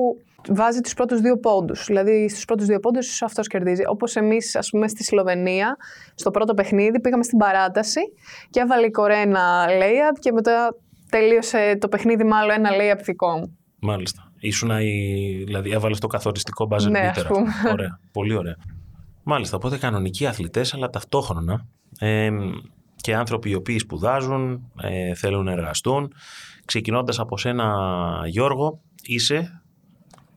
βάζει 0.49 0.81
τους 0.81 0.95
πρώτους 0.95 1.21
δύο 1.21 1.39
πόντους. 1.39 1.85
Δηλαδή 1.87 2.29
στους 2.29 2.45
πρώτους 2.45 2.67
δύο 2.67 2.81
πόντους 2.81 3.23
αυτός 3.23 3.47
κερδίζει. 3.47 3.83
Όπως 3.87 4.17
εμείς 4.17 4.57
ας 4.57 4.71
πούμε 4.71 4.89
στη 4.89 5.05
Σλοβενία, 5.05 5.77
στο 6.15 6.31
πρώτο 6.31 6.55
παιχνίδι 6.55 7.01
πήγαμε 7.01 7.23
στην 7.23 7.39
παράταση 7.39 8.01
και 8.51 8.61
έβαλε 8.61 8.87
η 8.87 8.91
Κορένα 8.91 9.67
layup 9.69 10.19
και 10.19 10.33
μετά 10.33 10.77
τελείωσε 11.11 11.79
το 11.81 11.89
παιχνίδι 11.89 12.25
με 12.25 12.37
άλλο 12.37 12.53
ένα 12.53 12.71
layup 12.71 13.01
δικό 13.05 13.37
μου. 13.37 13.59
Μάλιστα. 13.81 14.31
Ήσουν 14.41 14.71
η... 14.71 15.43
δηλαδή 15.47 15.71
έβαλες 15.71 15.99
το 15.99 16.07
καθοριστικό 16.07 16.69
buzzer 16.71 16.91
Ναι, 16.91 17.11
beater 17.11 17.13
ας 17.17 17.25
πούμε. 17.27 17.49
αυτό. 17.49 17.71
Ωραία. 17.71 18.01
Πολύ 18.13 18.35
ωραία. 18.35 18.57
Μάλιστα. 19.23 19.57
Οπότε 19.57 19.79
κανονικοί 19.79 20.27
αθλητές, 20.27 20.75
αλλά 20.75 20.91
ταυτόχρονα 20.91 21.67
ε, 21.99 22.31
και 22.97 23.15
άνθρωποι 23.15 23.51
οι 23.51 23.55
οποίοι 23.55 23.79
σπουδάζουν, 23.79 24.71
ε, 24.83 25.15
θέλουν 25.15 25.45
να 25.45 25.53
εργαστούν. 25.53 26.13
Ξεκινώντας 26.65 27.19
από 27.19 27.37
σένα, 27.39 27.75
Γιώργο, 28.27 28.81
είσαι. 29.03 29.63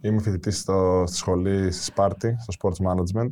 Είμαι 0.01 0.21
φοιτητής 0.21 0.59
στη 0.59 1.15
σχολή 1.17 1.71
στη 1.71 1.83
Σπάρτη, 1.83 2.35
στο 2.39 2.53
Sports 2.59 2.87
Management 2.87 3.29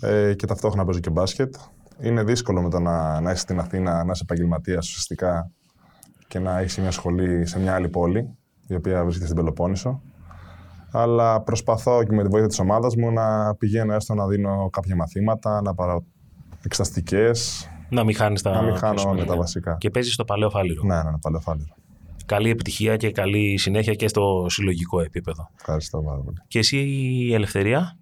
ε, 0.00 0.34
και 0.34 0.46
ταυτόχρονα 0.46 0.84
παίζω 0.84 0.98
και 0.98 1.10
μπάσκετ. 1.10 1.54
Είναι 2.00 2.22
δύσκολο 2.22 2.62
μετά 2.62 2.80
να, 2.80 3.20
να 3.20 3.30
είσαι 3.30 3.40
στην 3.40 3.58
Αθήνα, 3.58 4.04
να 4.04 4.12
είσαι 4.12 4.22
επαγγελματίας 4.22 4.88
ουσιαστικά 4.88 5.50
και 6.28 6.38
να 6.38 6.58
έχεις 6.58 6.78
μια 6.78 6.90
σχολή 6.90 7.46
σε 7.46 7.58
μια 7.60 7.74
άλλη 7.74 7.88
πόλη, 7.88 8.36
η 8.66 8.74
οποία 8.74 9.02
βρίσκεται 9.02 9.26
στην 9.26 9.36
Πελοπόννησο. 9.36 10.02
Αλλά 10.90 11.40
προσπαθώ 11.40 12.04
και 12.04 12.14
με 12.14 12.22
τη 12.22 12.28
βοήθεια 12.28 12.48
της 12.48 12.58
ομάδας 12.58 12.96
μου 12.96 13.10
να 13.12 13.54
πηγαίνω 13.54 13.94
έστω 13.94 14.14
να 14.14 14.26
δίνω 14.26 14.68
κάποια 14.72 14.96
μαθήματα, 14.96 15.62
να 15.62 15.74
πάρω 15.74 16.04
εξεταστικέ. 16.62 17.30
Να 17.88 18.04
μην 18.04 18.14
χάνεις 18.14 18.42
τα, 18.42 18.50
Να 18.50 18.62
μην 18.62 18.70
πιο 18.70 18.78
χάνω 18.78 18.98
σημαντικά. 18.98 19.24
με 19.24 19.30
τα 19.30 19.36
βασικά. 19.36 19.76
Και 19.78 19.90
παίζεις 19.90 20.12
στο 20.12 20.24
παλαιό 20.24 20.50
φάληρο. 20.50 20.82
Ναι, 20.84 20.94
ναι, 20.94 21.10
ναι, 21.10 21.18
παλαιοφάλιρο. 21.20 21.74
Καλή 22.26 22.50
επιτυχία 22.50 22.96
και 22.96 23.10
καλή 23.10 23.58
συνέχεια 23.58 23.94
και 23.94 24.08
στο 24.08 24.46
συλλογικό 24.48 25.00
επίπεδο. 25.00 25.50
Ευχαριστώ 25.56 26.02
πάρα 26.02 26.18
πολύ. 26.18 26.36
Και 26.48 26.58
εσύ 26.58 26.78
η 27.28 27.34
Ελευθερία; 27.34 27.98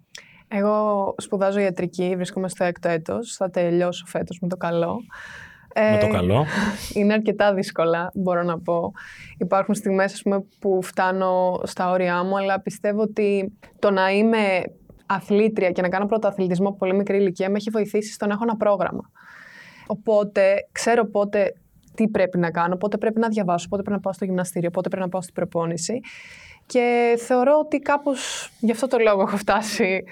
Εγώ 0.47 1.15
σπουδάζω 1.17 1.59
ιατρική, 1.59 2.13
βρίσκομαι 2.15 2.49
στο 2.49 2.63
έκτο 2.63 2.89
έτος, 2.89 3.35
θα 3.35 3.49
τελειώσω 3.49 4.05
φέτος 4.05 4.39
με 4.41 4.47
το 4.47 4.57
καλό. 4.57 4.95
Με 5.91 5.97
το 5.99 6.05
Ε, 6.05 6.09
καλό. 6.09 6.45
Είναι 6.93 7.13
αρκετά 7.13 7.53
δύσκολα, 7.53 8.11
μπορώ 8.13 8.43
να 8.43 8.59
πω. 8.59 8.91
Υπάρχουν 9.37 9.75
στιγμές 9.75 10.13
ας 10.13 10.21
πούμε, 10.21 10.45
που 10.59 10.79
φτάνω 10.83 11.59
στα 11.63 11.89
όρια 11.91 12.23
μου, 12.23 12.37
αλλά 12.37 12.61
πιστεύω 12.61 13.01
ότι 13.01 13.53
το 13.79 13.91
να 13.91 14.11
είμαι 14.11 14.63
αθλήτρια 15.05 15.71
και 15.71 15.81
να 15.81 15.89
κάνω 15.89 16.05
πρωτοαθλητισμό 16.05 16.67
από 16.67 16.77
πολύ 16.77 16.95
μικρή 16.95 17.17
ηλικία 17.17 17.49
με 17.49 17.57
έχει 17.57 17.69
βοηθήσει 17.69 18.13
στο 18.13 18.25
να 18.25 18.33
έχω 18.33 18.43
ένα 18.43 18.57
πρόγραμμα. 18.57 19.11
Οπότε 19.87 20.55
ξέρω 20.71 21.05
πότε 21.09 21.53
τι 21.95 22.07
πρέπει 22.07 22.37
να 22.37 22.51
κάνω, 22.51 22.75
πότε 22.77 22.97
πρέπει 22.97 23.19
να 23.19 23.27
διαβάσω, 23.27 23.67
πότε 23.67 23.81
πρέπει 23.81 23.95
να 23.97 24.03
πάω 24.03 24.13
στο 24.13 24.25
γυμναστήριο, 24.25 24.69
πότε 24.69 24.89
πρέπει 24.89 25.03
να 25.03 25.09
πάω 25.09 25.21
στην 25.21 25.33
προπόνηση. 25.33 25.99
Και 26.65 27.13
θεωρώ 27.17 27.59
ότι 27.59 27.79
κάπως 27.79 28.49
γι' 28.59 28.71
αυτό 28.71 28.87
το 28.87 28.97
λόγο 28.97 29.21
έχω 29.21 29.37
φτάσει 29.37 30.03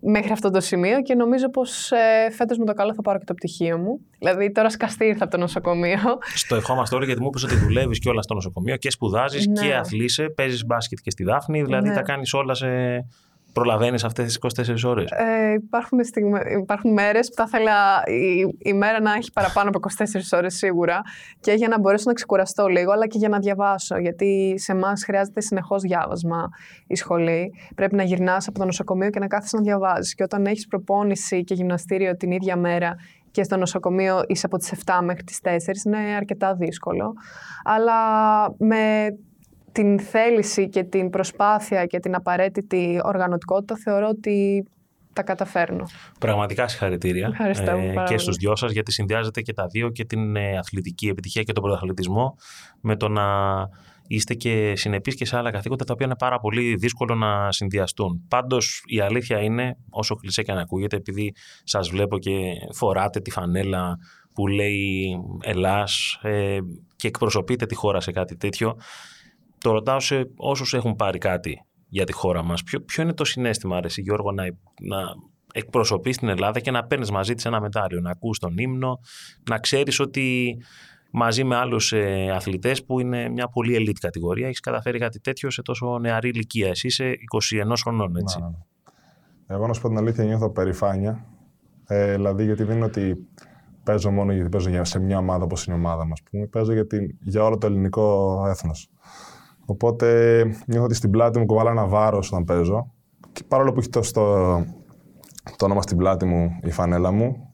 μέχρι 0.00 0.32
αυτό 0.32 0.50
το 0.50 0.60
σημείο 0.60 1.02
και 1.02 1.14
νομίζω 1.14 1.50
πως 1.50 1.92
ε, 1.92 2.30
φέτος 2.30 2.58
με 2.58 2.64
το 2.64 2.72
καλό 2.72 2.94
θα 2.94 3.02
πάρω 3.02 3.18
και 3.18 3.24
το 3.24 3.34
πτυχίο 3.34 3.78
μου. 3.78 4.00
Δηλαδή 4.18 4.52
τώρα 4.52 4.70
σκαστή 4.70 5.04
ήρθα 5.04 5.24
από 5.24 5.32
το 5.32 5.38
νοσοκομείο. 5.38 5.98
Στο 6.34 6.56
ευχόμαστε 6.56 6.94
όλοι 6.96 7.04
γιατί 7.04 7.20
μου 7.20 7.26
είπες 7.26 7.44
ότι 7.44 7.56
δουλεύεις 7.56 7.98
και 7.98 8.08
όλα 8.08 8.22
στο 8.22 8.34
νοσοκομείο 8.34 8.76
και 8.76 8.90
σπουδάζεις 8.90 9.46
Ναι. 9.46 9.66
και 9.66 9.74
αθλείσαι. 9.74 10.28
Παίζεις 10.28 10.64
μπάσκετ 10.66 10.98
και 11.02 11.10
στη 11.10 11.24
Δάφνη. 11.24 11.62
Δηλαδή 11.62 11.88
Ναι. 11.88 11.94
τα 11.94 12.02
κάνεις 12.02 12.32
όλα 12.32 12.54
σε. 12.54 12.68
Προλαβαίνεις 13.52 14.04
αυτές 14.04 14.24
τις 14.24 14.36
24 14.36 14.84
ώρες; 14.84 15.10
Ε, 15.10 15.52
υπάρχουν, 15.52 16.04
στιγμέ, 16.04 16.40
υπάρχουν 16.60 16.92
μέρες 16.92 17.28
που 17.28 17.34
θα 17.34 17.44
ήθελα 17.46 18.02
η, 18.06 18.56
η 18.58 18.72
μέρα 18.72 19.00
να 19.00 19.12
έχει 19.12 19.32
παραπάνω 19.32 19.68
από 19.68 19.80
24 19.98 20.38
ώρες 20.38 20.54
σίγουρα 20.54 21.00
και 21.40 21.52
για 21.52 21.68
να 21.68 21.80
μπορέσω 21.80 22.04
να 22.06 22.12
ξεκουραστώ 22.12 22.66
λίγο 22.66 22.92
αλλά 22.92 23.06
και 23.06 23.18
για 23.18 23.28
να 23.28 23.38
διαβάσω 23.38 23.98
γιατί 23.98 24.54
σε 24.56 24.72
εμάς 24.72 25.04
χρειάζεται 25.04 25.40
συνεχώς 25.40 25.82
διάβασμα 25.82 26.48
η 26.86 26.94
σχολή. 26.94 27.52
Πρέπει 27.74 27.94
να 27.94 28.02
γυρνάς 28.02 28.48
από 28.48 28.58
το 28.58 28.64
νοσοκομείο 28.64 29.10
και 29.10 29.18
να 29.18 29.26
κάθεσαι 29.26 29.56
να 29.56 29.62
διαβάζεις 29.62 30.14
και 30.14 30.22
όταν 30.22 30.46
έχεις 30.46 30.66
προπόνηση 30.66 31.44
και 31.44 31.54
γυμναστήριο 31.54 32.16
την 32.16 32.30
ίδια 32.30 32.56
μέρα 32.56 32.96
και 33.30 33.42
στο 33.42 33.56
νοσοκομείο 33.56 34.22
είσαι 34.26 34.46
από 34.46 34.56
τις 34.56 34.72
7 34.84 35.00
μέχρι 35.02 35.22
τις 35.22 35.38
4 35.42 35.48
είναι 35.86 35.98
αρκετά 36.16 36.54
δύσκολο. 36.54 37.12
Αλλά 37.64 37.94
με 38.58 39.14
την 39.72 40.00
θέληση 40.00 40.68
και 40.68 40.84
την 40.84 41.10
προσπάθεια 41.10 41.86
και 41.86 41.98
την 41.98 42.14
απαραίτητη 42.14 43.00
οργανωτικότητα 43.02 43.76
θεωρώ 43.76 44.08
ότι 44.08 44.66
τα 45.12 45.22
καταφέρνω. 45.22 45.84
Πραγματικά 46.18 46.68
συγχαρητήρια 46.68 47.28
Ευχαριστώ 47.30 47.64
πάρα 47.64 47.92
και 47.92 48.02
πολύ. 48.04 48.18
στους 48.18 48.36
δυο 48.36 48.56
σας 48.56 48.72
γιατί 48.72 48.92
συνδυάζετε 48.92 49.40
και 49.40 49.52
τα 49.52 49.66
δύο 49.66 49.90
και 49.90 50.04
την 50.04 50.36
ε, 50.36 50.58
αθλητική 50.58 51.08
επιτυχία 51.08 51.42
και 51.42 51.52
τον 51.52 51.62
πρωταθλητισμό 51.62 52.36
με 52.80 52.96
το 52.96 53.08
να 53.08 53.22
είστε 54.06 54.34
και 54.34 54.72
συνεπείς 54.76 55.14
και 55.14 55.24
σε 55.24 55.36
άλλα 55.36 55.50
καθήκοντα 55.50 55.84
τα 55.84 55.92
οποία 55.92 56.06
είναι 56.06 56.16
πάρα 56.16 56.38
πολύ 56.38 56.74
δύσκολο 56.74 57.14
να 57.14 57.52
συνδυαστούν. 57.52 58.22
Πάντως 58.28 58.82
η 58.86 59.00
αλήθεια 59.00 59.40
είναι, 59.42 59.76
όσο 59.90 60.14
κλεισέ 60.14 60.42
και 60.42 60.52
αν 60.52 60.58
ακούγεται, 60.58 60.96
επειδή 60.96 61.34
σας 61.64 61.88
βλέπω 61.88 62.18
και 62.18 62.32
φοράτε 62.72 63.20
τη 63.20 63.30
φανέλα 63.30 63.96
που 64.34 64.46
λέει 64.46 65.16
Ελλάς 65.42 66.18
ε, 66.22 66.58
και 66.96 67.08
εκπροσωπείτε 67.08 67.66
τη 67.66 67.74
χώρα 67.74 68.00
σε 68.00 68.10
κάτι 68.10 68.36
τέτοιο, 68.36 68.76
το 69.62 69.72
ρωτάω 69.72 70.00
σε 70.00 70.30
όσους 70.36 70.74
έχουν 70.74 70.96
πάρει 70.96 71.18
κάτι 71.18 71.64
για 71.88 72.04
τη 72.04 72.12
χώρα 72.12 72.42
μας. 72.42 72.62
Ποιο, 72.62 72.80
ποιο 72.80 73.02
είναι 73.02 73.12
το 73.12 73.24
συνέστημα, 73.24 73.76
αρέσει 73.76 74.00
Γιώργο, 74.00 74.32
να, 74.32 74.42
να 74.80 74.98
εκπροσωπείς 75.54 76.16
την 76.18 76.28
Ελλάδα 76.28 76.60
και 76.60 76.70
να 76.70 76.84
παίρνεις 76.84 77.10
μαζί 77.10 77.34
της 77.34 77.44
ένα 77.44 77.60
μετάλλιο, 77.60 78.00
να 78.00 78.10
ακούς 78.10 78.38
τον 78.38 78.58
ύμνο, 78.58 78.98
να 79.50 79.58
ξέρεις 79.58 80.00
ότι 80.00 80.56
μαζί 81.10 81.44
με 81.44 81.56
άλλους 81.56 81.92
ε, 81.92 82.30
αθλητές 82.34 82.84
που 82.84 83.00
είναι 83.00 83.28
μια 83.28 83.48
πολύ 83.48 83.76
elite 83.78 83.98
κατηγορία 84.00 84.46
έχεις 84.46 84.60
καταφέρει 84.60 84.98
κάτι 84.98 85.20
τέτοιο 85.20 85.50
σε 85.50 85.62
τόσο 85.62 85.98
νεαρή 85.98 86.28
ηλικία. 86.28 86.68
Εσύ 86.68 86.86
είσαι 86.86 87.14
21 87.64 87.72
χρονών, 87.82 88.16
έτσι. 88.16 88.38
Ναι, 88.40 88.44
ναι, 88.44 88.50
ναι. 88.50 89.54
Εγώ 89.56 89.66
να 89.66 89.72
σου 89.72 89.80
πω 89.80 89.88
την 89.88 89.96
αλήθεια 89.98 90.24
νιώθω 90.24 90.50
περηφάνεια. 90.50 91.26
Ε, 91.86 92.14
δηλαδή 92.14 92.44
γιατί 92.44 92.62
δεν 92.64 92.76
είναι 92.76 92.84
ότι 92.84 93.16
παίζω 93.84 94.10
μόνο 94.10 94.32
γιατί 94.32 94.48
παίζω 94.48 94.68
για- 94.70 94.84
σε 94.84 94.98
μια 94.98 95.18
ομάδα 95.18 95.44
όπως 95.44 95.64
είναι 95.64 95.76
η 95.76 95.78
ομάδα 95.78 96.06
μας. 96.06 96.22
Πούμε. 96.30 96.46
Παίζω 96.46 96.72
για, 96.72 96.86
την- 96.86 97.18
για 97.20 97.44
όλο 97.44 97.58
το 97.58 97.66
ελληνικό 97.66 98.36
έθνος. 98.48 98.88
Οπότε 99.66 100.42
νιώθω 100.66 100.84
ότι 100.84 100.94
στην 100.94 101.10
πλάτη 101.10 101.38
μου 101.38 101.46
κουβαλά 101.46 101.70
ένα 101.70 101.86
βάρος 101.86 102.32
όταν 102.32 102.44
παίζω. 102.44 102.92
Και 103.32 103.42
παρόλο 103.48 103.72
που 103.72 103.78
έχει 103.78 103.88
το, 103.88 104.02
στο, 104.02 104.22
το 105.56 105.64
όνομα 105.64 105.82
στην 105.82 105.96
πλάτη 105.96 106.24
μου 106.24 106.58
η 106.62 106.70
φανέλα 106.70 107.10
μου, 107.12 107.50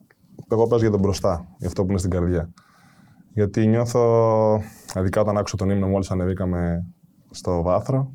εγώ 0.51 0.67
παίζω 0.67 0.81
για 0.81 0.91
τον 0.91 0.99
μπροστά, 0.99 1.47
για 1.57 1.67
αυτό 1.67 1.83
που 1.83 1.89
είναι 1.89 1.99
στην 1.99 2.11
καρδιά. 2.11 2.49
Γιατί 3.33 3.67
νιώθω, 3.67 4.61
ειδικά 4.99 5.21
όταν 5.21 5.37
άκουσα 5.37 5.55
τον 5.55 5.69
ύμνο 5.69 5.87
μόλις 5.87 6.11
ανεβήκαμε 6.11 6.85
στο 7.31 7.61
βάθρο, 7.61 8.11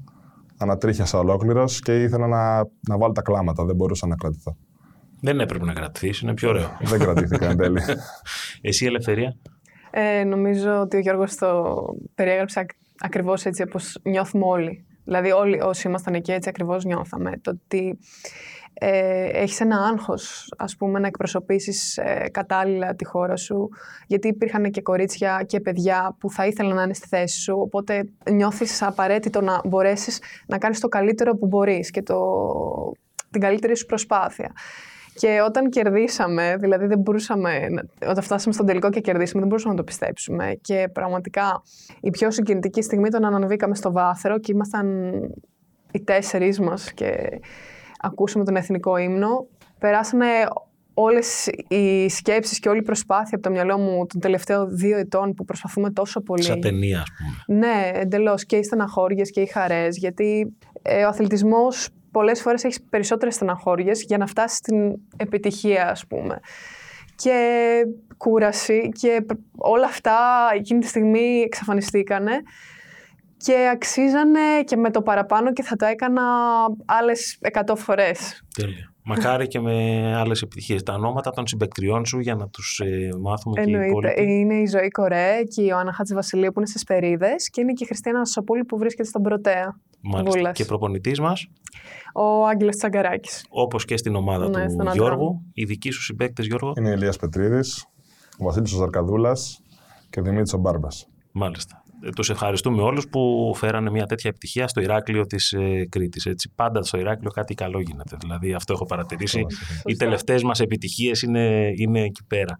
ανατρίχιασα 0.58 1.18
ολόκληρος 1.18 1.80
και 1.80 2.02
ήθελα 2.02 2.26
να, 2.26 2.56
να 2.88 2.98
βάλω 2.98 3.12
τα 3.12 3.22
κλάματα. 3.22 3.64
Δεν 3.64 3.76
μπορούσα 3.76 4.06
να 4.06 4.16
κρατηθώ. 4.16 4.56
Δεν 5.20 5.40
έπρεπε 5.40 5.64
να 5.64 5.72
κρατηθείς, 5.72 6.20
είναι 6.20 6.34
πιο 6.34 6.48
ωραίο. 6.48 6.68
Δεν 6.80 6.98
κρατήθηκα 6.98 7.50
εν 7.50 7.56
τέλει. 7.56 7.80
Εσύ 8.60 8.86
Ελευθερία; 8.86 9.36
Ε, 9.90 10.24
νομίζω 10.24 10.80
ότι 10.80 10.96
ο 10.96 11.00
Γιώργος 11.00 11.34
το 11.36 11.74
περιέγραψε 12.14 12.60
ακ- 12.60 12.76
ακριβώς 12.98 13.44
έτσι 13.44 13.62
όπως 13.62 13.98
νιώθουμε 14.02 14.44
όλοι. 14.46 14.86
Δηλαδή 15.04 15.30
όλοι 15.30 15.60
όσοι 15.60 15.88
ήμασταν 15.88 16.14
εκεί 16.14 16.32
έτσι 16.32 16.48
ακριβώς 16.48 16.84
νιώθαμε. 16.84 17.38
Το 17.42 17.50
ότι 17.50 17.98
ε, 18.74 19.28
έχεις 19.32 19.60
ένα 19.60 19.76
άγχος, 19.76 20.52
ας 20.58 20.76
πούμε, 20.76 20.98
να 20.98 21.06
εκπροσωπήσεις 21.06 21.96
ε, 21.96 22.28
κατάλληλα 22.32 22.94
τη 22.94 23.04
χώρα 23.04 23.36
σου, 23.36 23.68
γιατί 24.06 24.28
υπήρχαν 24.28 24.70
και 24.70 24.82
κορίτσια 24.82 25.44
και 25.46 25.60
παιδιά 25.60 26.16
που 26.20 26.30
θα 26.30 26.46
ήθελαν 26.46 26.74
να 26.74 26.82
είναι 26.82 26.94
στη 26.94 27.08
θέση 27.08 27.40
σου, 27.40 27.56
οπότε 27.58 28.08
νιώθεις 28.30 28.82
απαραίτητο 28.82 29.40
να 29.40 29.60
μπορέσεις 29.64 30.20
να 30.46 30.58
κάνεις 30.58 30.80
το 30.80 30.88
καλύτερο 30.88 31.36
που 31.36 31.46
μπορείς 31.46 31.90
και 31.90 32.02
το, 32.02 32.16
την 33.30 33.40
καλύτερη 33.40 33.76
σου 33.76 33.86
προσπάθεια. 33.86 34.52
Και 35.14 35.40
όταν 35.46 35.68
κερδίσαμε, 35.68 36.56
δηλαδή 36.60 36.86
δεν 36.86 36.98
μπορούσαμε, 36.98 37.68
να- 37.68 38.10
όταν 38.10 38.22
φτάσαμε 38.22 38.54
στον 38.54 38.66
τελικό 38.66 38.90
και 38.90 39.00
κερδίσαμε, 39.00 39.38
δεν 39.40 39.48
μπορούσαμε 39.48 39.72
να 39.74 39.78
το 39.78 39.84
πιστέψουμε. 39.84 40.58
Και 40.60 40.88
πραγματικά 40.92 41.62
η 42.00 42.10
πιο 42.10 42.30
συγκινητική 42.30 42.82
στιγμή 42.82 43.06
ήταν 43.08 43.22
όταν 43.22 43.34
ανεβήκαμε 43.34 43.74
στο 43.74 43.92
βάθρο 43.92 44.38
και 44.38 44.52
ήμασταν 44.52 45.12
οι 45.92 46.00
τέσσερις 46.02 46.60
μας 46.60 46.92
και 46.92 47.40
ακούσαμε 48.00 48.44
τον 48.44 48.56
εθνικό 48.56 48.96
ύμνο. 48.96 49.46
Περάσανε 49.78 50.26
όλες 50.94 51.46
οι 51.68 52.08
σκέψεις 52.08 52.58
και 52.58 52.68
όλη 52.68 52.78
η 52.78 52.82
προσπάθεια 52.82 53.36
από 53.36 53.42
το 53.42 53.50
μυαλό 53.50 53.78
μου 53.78 54.06
των 54.06 54.20
τελευταίων 54.20 54.76
δύο 54.76 54.98
ετών 54.98 55.34
που 55.34 55.44
προσπαθούμε 55.44 55.90
τόσο 55.90 56.20
πολύ. 56.20 56.42
Σαν 56.42 56.60
ταινία, 56.60 57.00
ας 57.00 57.08
πούμε. 57.46 57.58
Ναι, 57.58 57.90
εντελώς. 57.94 58.44
Και 58.44 58.56
οι 58.56 58.62
στεναχώριες 58.62 59.30
και 59.30 59.40
οι 59.40 59.46
χαρές. 59.46 59.96
Γιατί 59.96 60.56
ε, 60.82 61.04
ο 61.04 61.08
αθλητισμός 61.08 61.88
πολλές 62.14 62.40
φορές 62.40 62.64
έχεις 62.64 62.82
περισσότερες 62.90 63.34
στεναχώριες 63.34 64.02
για 64.02 64.18
να 64.18 64.26
φτάσεις 64.26 64.58
στην 64.58 64.94
επιτυχία, 65.16 65.90
ας 65.90 66.06
πούμε. 66.06 66.40
Και 67.16 67.36
κούραση 68.16 68.88
και 69.00 69.22
π- 69.26 69.38
όλα 69.56 69.86
αυτά 69.86 70.16
εκείνη 70.54 70.80
τη 70.80 70.86
στιγμή 70.86 71.40
εξαφανιστήκανε 71.44 72.32
και 73.36 73.68
αξίζανε 73.72 74.40
και 74.64 74.76
με 74.76 74.90
το 74.90 75.02
παραπάνω 75.02 75.52
και 75.52 75.62
θα 75.62 75.76
το 75.76 75.86
έκανα 75.86 76.22
άλλες 76.84 77.38
100 77.40 77.76
φορές. 77.76 78.44
Τέλεια. 78.54 78.92
Μακάρι 79.06 79.46
και 79.46 79.60
με 79.60 79.72
άλλες 80.16 80.42
επιτυχίες. 80.42 80.82
Τα 80.82 80.94
ονόματα 80.94 81.30
των 81.30 81.46
συμπεκτριών 81.46 82.04
σου 82.06 82.18
για 82.18 82.34
να 82.34 82.48
τους 82.48 82.80
μάθουμε 83.20 83.54
και 83.54 83.70
οι 83.70 83.72
Εννοείται. 83.72 83.88
υπόλοιποι. 83.90 84.22
Είναι 84.40 84.54
η 84.54 84.66
Ζωή 84.66 84.88
Κορέ 84.88 85.42
και 85.54 85.62
η 85.62 85.66
Ιωάννα 85.68 85.92
Χάτζη 85.92 86.14
Βασιλείου 86.14 86.52
που 86.52 86.58
είναι 86.60 86.68
στι 86.68 86.84
Περίδες 86.86 87.50
και 87.50 87.60
είναι 87.60 87.72
και 87.72 87.84
η 87.84 87.86
Χριστιανά 87.86 88.24
Σοπούλη 88.24 88.64
που 88.64 88.78
βρίσκεται 88.78 89.08
στον 89.08 89.22
Πρωτέα. 89.22 89.80
Μάλιστα. 90.04 90.38
Βούλας. 90.38 90.56
Και 90.56 90.64
προπονητής 90.64 91.20
μας, 91.20 91.46
Ο 92.14 92.46
Άγγελος 92.46 92.76
Τσαγκαράκης. 92.76 93.44
όπως 93.48 93.84
και 93.84 93.96
στην 93.96 94.14
ομάδα 94.14 94.48
Ναι, 94.48 94.64
του 94.64 94.70
στον 94.70 94.80
άντρα 94.80 94.92
Γιώργου, 94.92 95.24
μου. 95.24 95.50
οι 95.54 95.64
δικοί 95.64 95.90
σου 95.90 96.02
συμπαίκτες, 96.02 96.46
Γιώργο. 96.46 96.72
Είναι 96.78 96.88
η 96.88 96.92
Ηλίας 96.96 97.16
Πετρίδης, 97.16 97.84
ο 98.38 98.44
Βασίλης 98.44 98.72
ο 98.72 98.76
Ζαρκαδούλας 98.76 99.60
και 100.10 100.20
ο 100.20 100.22
Δημήτρης 100.22 100.52
ο 100.52 100.58
Μπάρμπας. 100.58 101.06
Μάλιστα. 101.32 101.83
Ε, 102.04 102.10
τους 102.10 102.30
ευχαριστούμε 102.30 102.82
όλους 102.82 103.08
που 103.08 103.52
φέρανε 103.56 103.90
μια 103.90 104.06
τέτοια 104.06 104.30
επιτυχία 104.30 104.68
στο 104.68 104.80
Ηράκλειο 104.80 105.26
της 105.26 105.52
ε, 105.52 105.86
Κρήτης. 105.88 106.26
Έτσι. 106.26 106.52
Πάντα 106.54 106.82
στο 106.82 106.98
Ηράκλειο 106.98 107.30
κάτι 107.30 107.54
καλό 107.54 107.80
γίνεται. 107.80 108.16
Δηλαδή 108.20 108.54
αυτό 108.54 108.72
έχω 108.72 108.84
παρατηρήσει. 108.84 109.44
Αυτό 109.46 109.64
μας 109.66 109.82
Οι 109.84 109.96
τελευταίες 109.96 110.42
μας 110.42 110.60
επιτυχίες 110.60 111.22
είναι, 111.22 111.72
είναι 111.76 112.00
εκεί 112.00 112.24
πέρα. 112.26 112.58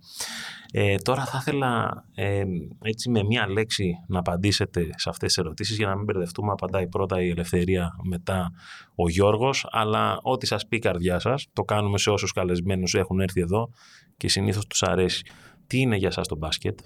Ε, 0.72 0.94
τώρα 0.96 1.24
θα 1.24 1.38
ήθελα 1.40 2.04
ε, 2.14 2.42
έτσι 2.82 3.10
με 3.10 3.22
μια 3.22 3.48
λέξη 3.48 3.94
να 4.08 4.18
απαντήσετε 4.18 4.80
σε 4.96 5.08
αυτές 5.08 5.34
τις 5.34 5.38
ερωτήσεις 5.44 5.76
για 5.76 5.86
να 5.86 5.96
μην 5.96 6.04
μπερδευτούμε. 6.04 6.52
Απαντάει 6.52 6.88
πρώτα 6.88 7.22
η 7.22 7.28
Ελευθερία, 7.28 7.90
μετά 8.02 8.50
ο 8.94 9.08
Γιώργος. 9.08 9.66
Αλλά 9.70 10.18
ό,τι 10.22 10.46
σας 10.46 10.66
πει 10.66 10.76
η 10.76 10.78
καρδιά 10.80 11.18
σας, 11.18 11.46
το 11.52 11.62
κάνουμε 11.62 11.98
σε 11.98 12.10
όσους 12.10 12.32
καλεσμένους 12.32 12.94
έχουν 12.94 13.20
έρθει 13.20 13.40
εδώ 13.40 13.70
και 14.16 14.28
συνήθως 14.28 14.66
τους 14.66 14.82
αρέσει. 14.82 15.22
Τι 15.66 15.78
είναι 15.78 15.96
για 15.96 16.10
σας 16.10 16.28
το 16.28 16.36
μπάσκετ; 16.36 16.78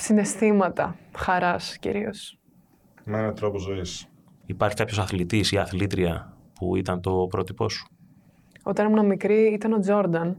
Συναισθήματα 0.00 0.96
χαράς 1.16 1.78
κυρίως. 1.78 2.38
Με 3.04 3.18
έναν 3.18 3.34
τρόπο 3.34 3.58
ζωής. 3.58 4.08
Υπάρχει 4.46 4.76
κάποιος 4.76 4.98
αθλητής 4.98 5.52
ή 5.52 5.58
αθλήτρια 5.58 6.36
που 6.54 6.76
ήταν 6.76 7.00
το 7.00 7.26
πρότυπό 7.30 7.68
σου; 7.68 7.88
Όταν 8.62 8.90
ήμουν 8.90 9.06
μικρή 9.06 9.52
ήταν 9.52 9.72
ο 9.72 9.78
Τζόρνταν, 9.78 10.36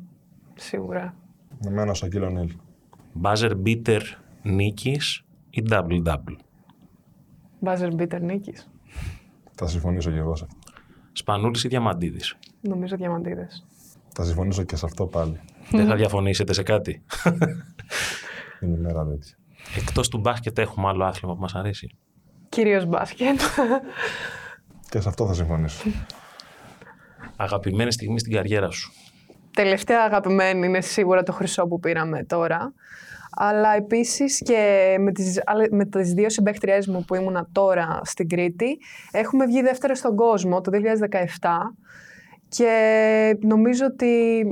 σίγουρα. 0.56 1.16
Με 1.64 1.70
μένα 1.70 1.92
ο 1.92 1.94
Σακίλ 1.94 2.22
Ονίλ. 2.24 2.56
Buzzer 3.22 3.52
beater 3.66 4.02
νίκης 4.42 5.24
ή 5.50 5.64
double-double. 5.70 6.36
Μπάζερ 7.60 7.94
Μπίτερ 7.94 8.22
νίκης. 8.22 8.70
Θα 9.52 9.68
συμφωνήσω 9.68 10.12
και 10.12 10.18
εγώ 10.18 10.36
σε 10.36 10.44
αυτό. 10.44 10.58
Σπανούλης 11.12 11.64
ή 11.64 11.68
Διαμαντίδης; 11.68 12.38
Νομίζω 12.62 12.96
διαμαντίδες. 12.96 13.66
Θα 14.14 14.24
συμφωνήσω 14.24 14.64
και 14.64 14.76
σε 14.76 14.86
αυτό 14.86 15.06
πάλι. 15.06 15.40
Δεν 15.72 15.88
θα 15.88 15.96
διαφωνήσετε 15.96 16.54
σε 16.54 16.64
κάτι; 16.64 17.04
Είναι 18.62 18.78
η 18.78 18.80
μέρα 18.80 19.06
τέτοια. 19.06 19.36
Εκτός 19.78 20.08
του 20.08 20.18
μπάσκετ 20.18 20.58
έχουμε 20.58 20.88
άλλο 20.88 21.04
άθλημα 21.04 21.34
που 21.34 21.42
μας 21.42 21.56
αρέσει. 21.56 21.98
Κυρίως 22.50 22.86
μπάσκετ. 22.86 23.40
Και 24.90 25.00
σε 25.00 25.10
αυτό 25.10 25.28
θα 25.28 25.34
συμφωνήσω. 25.34 25.90
Αγαπημένη 27.36 27.92
στιγμή 27.92 28.20
στην 28.20 28.34
καριέρα 28.34 28.70
σου. 28.72 28.92
Τελευταία 29.54 30.04
αγαπημένη 30.04 30.68
είναι 30.68 30.82
σίγουρα 30.82 31.24
το 31.24 31.32
χρυσό 31.32 31.68
που 31.68 31.80
πήραμε 31.80 32.24
τώρα. 32.24 32.74
Αλλά 33.36 33.76
επίσης 33.76 34.38
και 34.38 34.96
με 35.00 35.12
τις, 35.12 35.42
άλλε- 35.46 35.72
με 35.72 35.86
τις 35.86 36.14
δύο 36.14 36.30
συμπαίκτριές 36.30 36.88
μου 36.88 37.04
που 37.06 37.16
ήμουνα 37.16 37.48
τώρα 37.52 38.02
στην 38.04 38.30
Κρήτη, 38.30 38.78
έχουμε 39.12 39.46
βγει 39.46 39.62
δεύτερο 39.62 39.96
στον 39.96 40.16
κόσμο 40.16 40.62
το 40.62 40.72
2017 40.72 41.50
και 42.50 43.38
νομίζω 43.42 43.86
ότι 43.86 44.44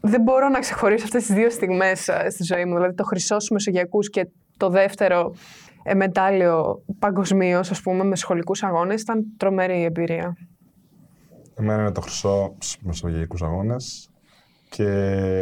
δεν 0.00 0.22
μπορώ 0.22 0.48
να 0.48 0.58
ξεχωρίσω 0.58 1.04
αυτές 1.04 1.26
τις 1.26 1.34
δύο 1.34 1.50
στιγμές 1.50 2.08
ε, 2.08 2.30
στη 2.30 2.42
ζωή 2.44 2.64
μου. 2.64 2.74
Δηλαδή 2.74 2.94
το 2.94 3.04
χρυσό 3.04 3.34
στους 3.34 3.50
Μεσογειακούς 3.50 4.10
και 4.10 4.26
το 4.56 4.68
δεύτερο 4.68 5.34
ε, 5.82 5.94
μετάλλιο 5.94 6.82
παγκοσμίως, 6.98 7.70
ας 7.70 7.80
πούμε, 7.80 8.04
με 8.04 8.16
σχολικούς 8.16 8.62
αγώνες, 8.62 9.02
ήταν 9.02 9.24
τρομερή 9.36 9.82
εμπειρία. 9.82 10.36
Εμένα 11.54 11.80
είναι 11.80 11.92
το 11.92 12.00
χρυσό 12.00 12.54
στους 12.58 12.82
μεσογειακούς 12.82 13.42
αγώνες 13.42 14.10
και 14.68 14.84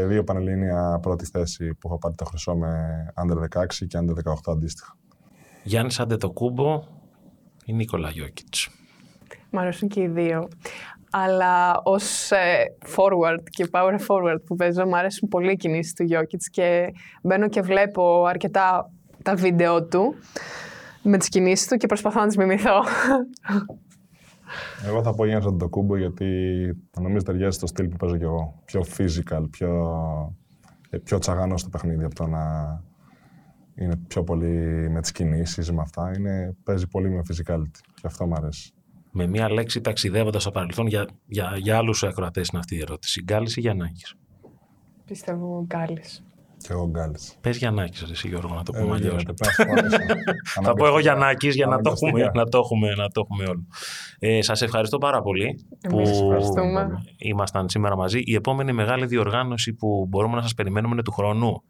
δύο 0.07 0.25
πανελλήνια 0.25 0.99
πρώτη 1.03 1.25
θέση 1.25 1.75
που 1.75 1.89
έχω 1.89 1.99
πάρει 1.99 2.15
το 2.15 2.25
χρυσό 2.25 2.55
με 2.55 2.69
Under 3.15 3.61
16 3.61 3.67
και 3.89 3.99
Under 4.01 4.33
18 4.33 4.35
αντίστοιχα. 4.53 4.97
Γιάννης 5.63 6.01
Αντετοκούμπο 6.01 6.83
ή 7.65 7.73
Νίκολα 7.73 8.11
Γιώκητς. 8.11 8.69
Μ' 9.51 9.59
αρέσουν 9.59 9.89
και 9.89 10.01
οι 10.01 10.09
δύο. 10.09 10.49
Αλλά 11.11 11.81
ως 11.83 12.31
forward 12.97 13.43
και 13.51 13.69
power 13.71 13.99
forward 14.09 14.39
που 14.47 14.57
παίζω, 14.57 14.87
μου 14.87 14.97
αρέσουν 14.97 15.29
πολύ 15.29 15.53
οι 15.53 15.57
κινήσεις 15.57 15.93
του 15.93 16.07
Jokic 16.11 16.43
και 16.51 16.93
μπαίνω 17.23 17.49
και 17.49 17.61
βλέπω 17.61 18.25
αρκετά 18.27 18.91
τα 19.25 19.35
βίντεο 19.35 19.85
του 19.85 20.15
με 21.03 21.19
τις 21.19 21.29
κινήσεις 21.29 21.67
του 21.67 21.77
και 21.77 21.87
προσπαθώ 21.87 22.21
να 22.21 22.27
τις 22.27 22.37
μιμηθώ. 22.37 22.83
Εγώ 24.87 25.03
θα 25.03 25.15
πω 25.15 25.27
Γιάννη 25.27 25.47
Αντοκούμπο 25.47 25.97
γιατί 25.97 26.27
νομίζω 27.01 27.25
ταιριάζει 27.25 27.57
στο 27.57 27.67
στυλ 27.67 27.89
που 27.89 27.97
παίζω 27.97 28.17
κι 28.17 28.23
εγώ. 28.23 28.63
Πιο 28.65 28.85
physical, 28.97 29.45
πιο, 29.51 29.73
ε, 30.91 30.99
πιο 30.99 31.19
τσαγανός 31.19 31.61
στο 31.61 31.69
παιχνίδι 31.69 32.05
από 32.05 32.15
το 32.15 32.27
να 32.27 32.43
είναι 33.75 33.97
πιο 34.07 34.25
πολύ 34.25 34.89
με 34.91 35.01
τις 35.01 35.13
κινήσεις, 35.13 35.73
με 35.73 35.81
αυτά. 35.81 36.13
Είναι, 36.17 36.57
παίζει 36.63 36.87
πολύ 36.87 37.11
με 37.11 37.23
physicality 37.29 37.81
και 37.95 38.07
αυτό 38.07 38.27
μου 38.27 38.35
αρέσει. 38.35 38.73
Με 39.11 39.27
μία 39.27 39.51
λέξη 39.51 39.81
ταξιδεύοντας 39.81 40.43
στο 40.43 40.51
παρελθόν 40.51 40.87
για, 40.87 41.09
για, 41.27 41.53
για 41.57 41.77
άλλους 41.77 42.05
ακροατές 42.05 42.49
είναι 42.49 42.59
αυτή 42.59 42.77
η 42.77 42.81
ερώτηση. 42.81 43.23
Γκάλης 43.23 43.57
ή 43.57 43.61
Γιαννάκης; 43.61 44.15
Πιστεύω 45.05 45.65
Γκάλης. 45.67 46.25
Και 46.67 46.73
εγώ 46.73 46.89
Γκάλης. 46.91 47.35
Πες 47.41 47.57
Γιαννάκης 47.57 48.05
ρε, 48.07 48.13
εσύ 48.13 48.29
Γιώργο 48.29 48.55
να 48.55 48.63
το 48.63 48.73
Ε, 48.77 48.81
πούμε 48.81 48.95
αλλιώς. 48.95 49.11
γίνεται, 49.23 49.33
πρέπει 49.33 49.55
να 49.57 49.65
συμφωνήσω. 49.65 49.97
Θα 50.63 50.73
πω 50.75 50.87
εγώ 50.87 50.99
Γιαννάκης 50.99 51.55
για 51.55 51.67
να 51.67 51.73
το, 51.73 51.79
Αναγκαστικά. 51.79 52.19
έχουμε, 52.21 52.31
να, 52.43 52.49
το 52.49 52.59
έχουμε, 52.59 52.89
να 52.95 53.09
το 53.09 53.21
έχουμε 53.25 53.45
όλο. 53.49 53.67
Ε, 54.19 54.43
σας 54.43 54.63
ευχαριστώ 54.63 54.99
πάρα 54.99 55.23
πολύ 55.23 55.67
Εμείς 55.81 56.11
που 56.19 56.25
ευχαριστούμε. 56.25 56.89
ήμασταν 57.17 57.69
σήμερα 57.69 57.97
μαζί. 57.97 58.19
Η 58.25 58.35
επόμενη 58.35 58.73
μεγάλη 58.73 59.07
διοργάνωση 59.07 59.73
που 59.73 60.07
μπορούμε 60.09 60.35
να 60.37 60.43
σας 60.43 60.55
περιμένουμε 60.55 60.93
είναι 60.93 61.03
του 61.03 61.13
χρόνου. 61.13 61.63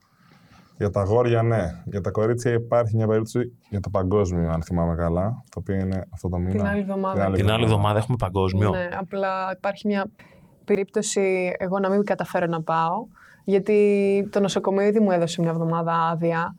Για 0.78 0.90
τα 0.90 1.00
αγόρια, 1.00 1.42
ναι. 1.42 1.82
Για 1.84 2.00
τα 2.00 2.10
κορίτσια 2.10 2.52
υπάρχει 2.52 2.96
μια 2.96 3.06
περίπτωση 3.06 3.52
για 3.70 3.80
το 3.80 3.90
παγκόσμιο, 3.90 4.50
αν 4.50 4.62
θυμάμαι 4.62 4.94
καλά. 4.94 5.42
Το 5.50 5.58
οποίο 5.58 5.74
είναι 5.74 6.04
αυτό 6.14 6.28
το 6.28 6.38
μήνα. 6.38 6.70
άλλη 6.70 6.80
εβδομάδα. 6.80 7.30
Την 7.30 7.50
άλλη 7.50 7.64
εβδομάδα 7.64 7.98
έχουμε 7.98 8.16
παγκόσμιο. 8.20 8.70
Ναι, 8.70 8.88
απλά 8.98 9.52
υπάρχει 9.56 9.86
μια 9.86 10.06
περίπτωση 10.64 11.52
εγώ 11.58 11.78
να 11.78 11.88
μην 11.90 12.04
καταφέρω 12.04 12.46
να 12.46 12.62
πάω, 12.62 13.06
γιατί 13.44 14.28
το 14.32 14.40
νοσοκομείο 14.40 14.86
ήδη 14.86 15.00
μου 15.00 15.10
έδωσε 15.10 15.40
μια 15.40 15.50
εβδομάδα 15.50 15.92
άδεια. 15.92 16.54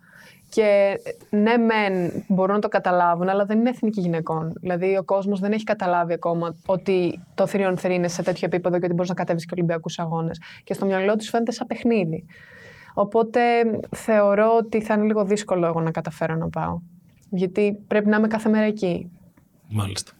Και 0.49 0.99
ναι, 1.29 1.57
μεν 1.57 2.23
μπορούν 2.27 2.55
να 2.55 2.61
το 2.61 2.67
καταλάβουν, 2.67 3.29
αλλά 3.29 3.45
δεν 3.45 3.59
είναι 3.59 3.69
εθνική 3.69 4.01
γυναικών. 4.01 4.53
Δηλαδή, 4.61 4.97
ο 4.97 5.03
κόσμος 5.03 5.39
δεν 5.39 5.51
έχει 5.51 5.63
καταλάβει 5.63 6.13
ακόμα 6.13 6.55
ότι 6.65 7.19
το 7.35 7.47
θηριον 7.47 7.77
θηρή 7.77 7.93
είναι 7.93 8.07
σε 8.07 8.23
τέτοιο 8.23 8.47
επίπεδο 8.47 8.79
και 8.79 8.85
ότι 8.85 8.93
μπορείς 8.93 9.09
να 9.09 9.15
κατέβεις 9.15 9.45
και 9.45 9.53
Ολυμπιακούς 9.53 9.99
αγώνες. 9.99 10.41
Και 10.63 10.73
στο 10.73 10.85
μυαλό 10.85 11.15
τους 11.15 11.29
φαίνεται 11.29 11.51
σαν 11.51 11.67
παιχνίδι. 11.67 12.25
Οπότε 12.93 13.41
θεωρώ 13.95 14.55
ότι 14.57 14.81
θα 14.81 14.93
είναι 14.93 15.03
λίγο 15.03 15.25
δύσκολο 15.25 15.65
εγώ 15.65 15.81
να 15.81 15.91
καταφέρω 15.91 16.35
να 16.35 16.49
πάω. 16.49 16.79
Γιατί 17.29 17.77
πρέπει 17.87 18.09
να 18.09 18.17
είμαι 18.17 18.27
κάθε 18.27 18.49
μέρα 18.49 18.65
εκεί. 18.65 19.11
Μάλιστα. 19.69 20.11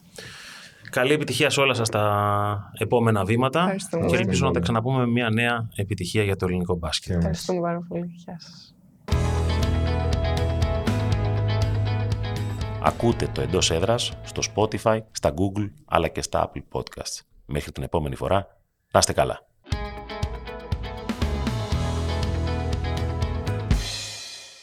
Καλή 0.95 1.13
επιτυχία 1.13 1.49
σε 1.49 1.61
όλα 1.61 1.73
σας 1.73 1.89
τα 1.89 2.71
επόμενα 2.77 3.25
βήματα 3.25 3.59
Ευχαριστούμε. 3.59 4.05
και 4.05 4.15
ελπίζω 4.15 4.45
να 4.45 4.51
τα 4.51 4.59
ξαναπούμε 4.59 4.97
με 4.97 5.07
μια 5.07 5.29
νέα 5.29 5.67
επιτυχία 5.75 6.23
για 6.23 6.35
το 6.35 6.45
ελληνικό 6.45 6.75
μπάσκετ. 6.75 7.07
Και 7.07 7.13
εμείς. 7.13 7.25
Ευχαριστούμε 7.25 7.59
πάρα 7.59 7.85
πολύ. 7.87 8.05
Γεια 8.05 8.39
σας. 8.39 8.75
Ακούτε 12.81 13.27
το 13.33 13.41
εντός 13.41 13.71
έδρας 13.71 14.11
στο 14.23 14.41
Spotify, 14.55 14.99
στα 15.11 15.33
Google 15.33 15.69
αλλά 15.85 16.07
και 16.07 16.21
στα 16.21 16.51
Apple 16.51 16.79
Podcasts. 16.79 17.21
Μέχρι 17.45 17.71
την 17.71 17.83
επόμενη 17.83 18.15
φορά, 18.15 18.47
να 18.91 18.99
είστε 18.99 19.13
καλά. 19.13 19.47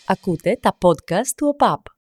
Ακούτε 0.06 0.58
τα 0.60 0.78
podcast 0.80 1.32
του 1.36 1.46
ΟΠΑΠ. 1.48 2.00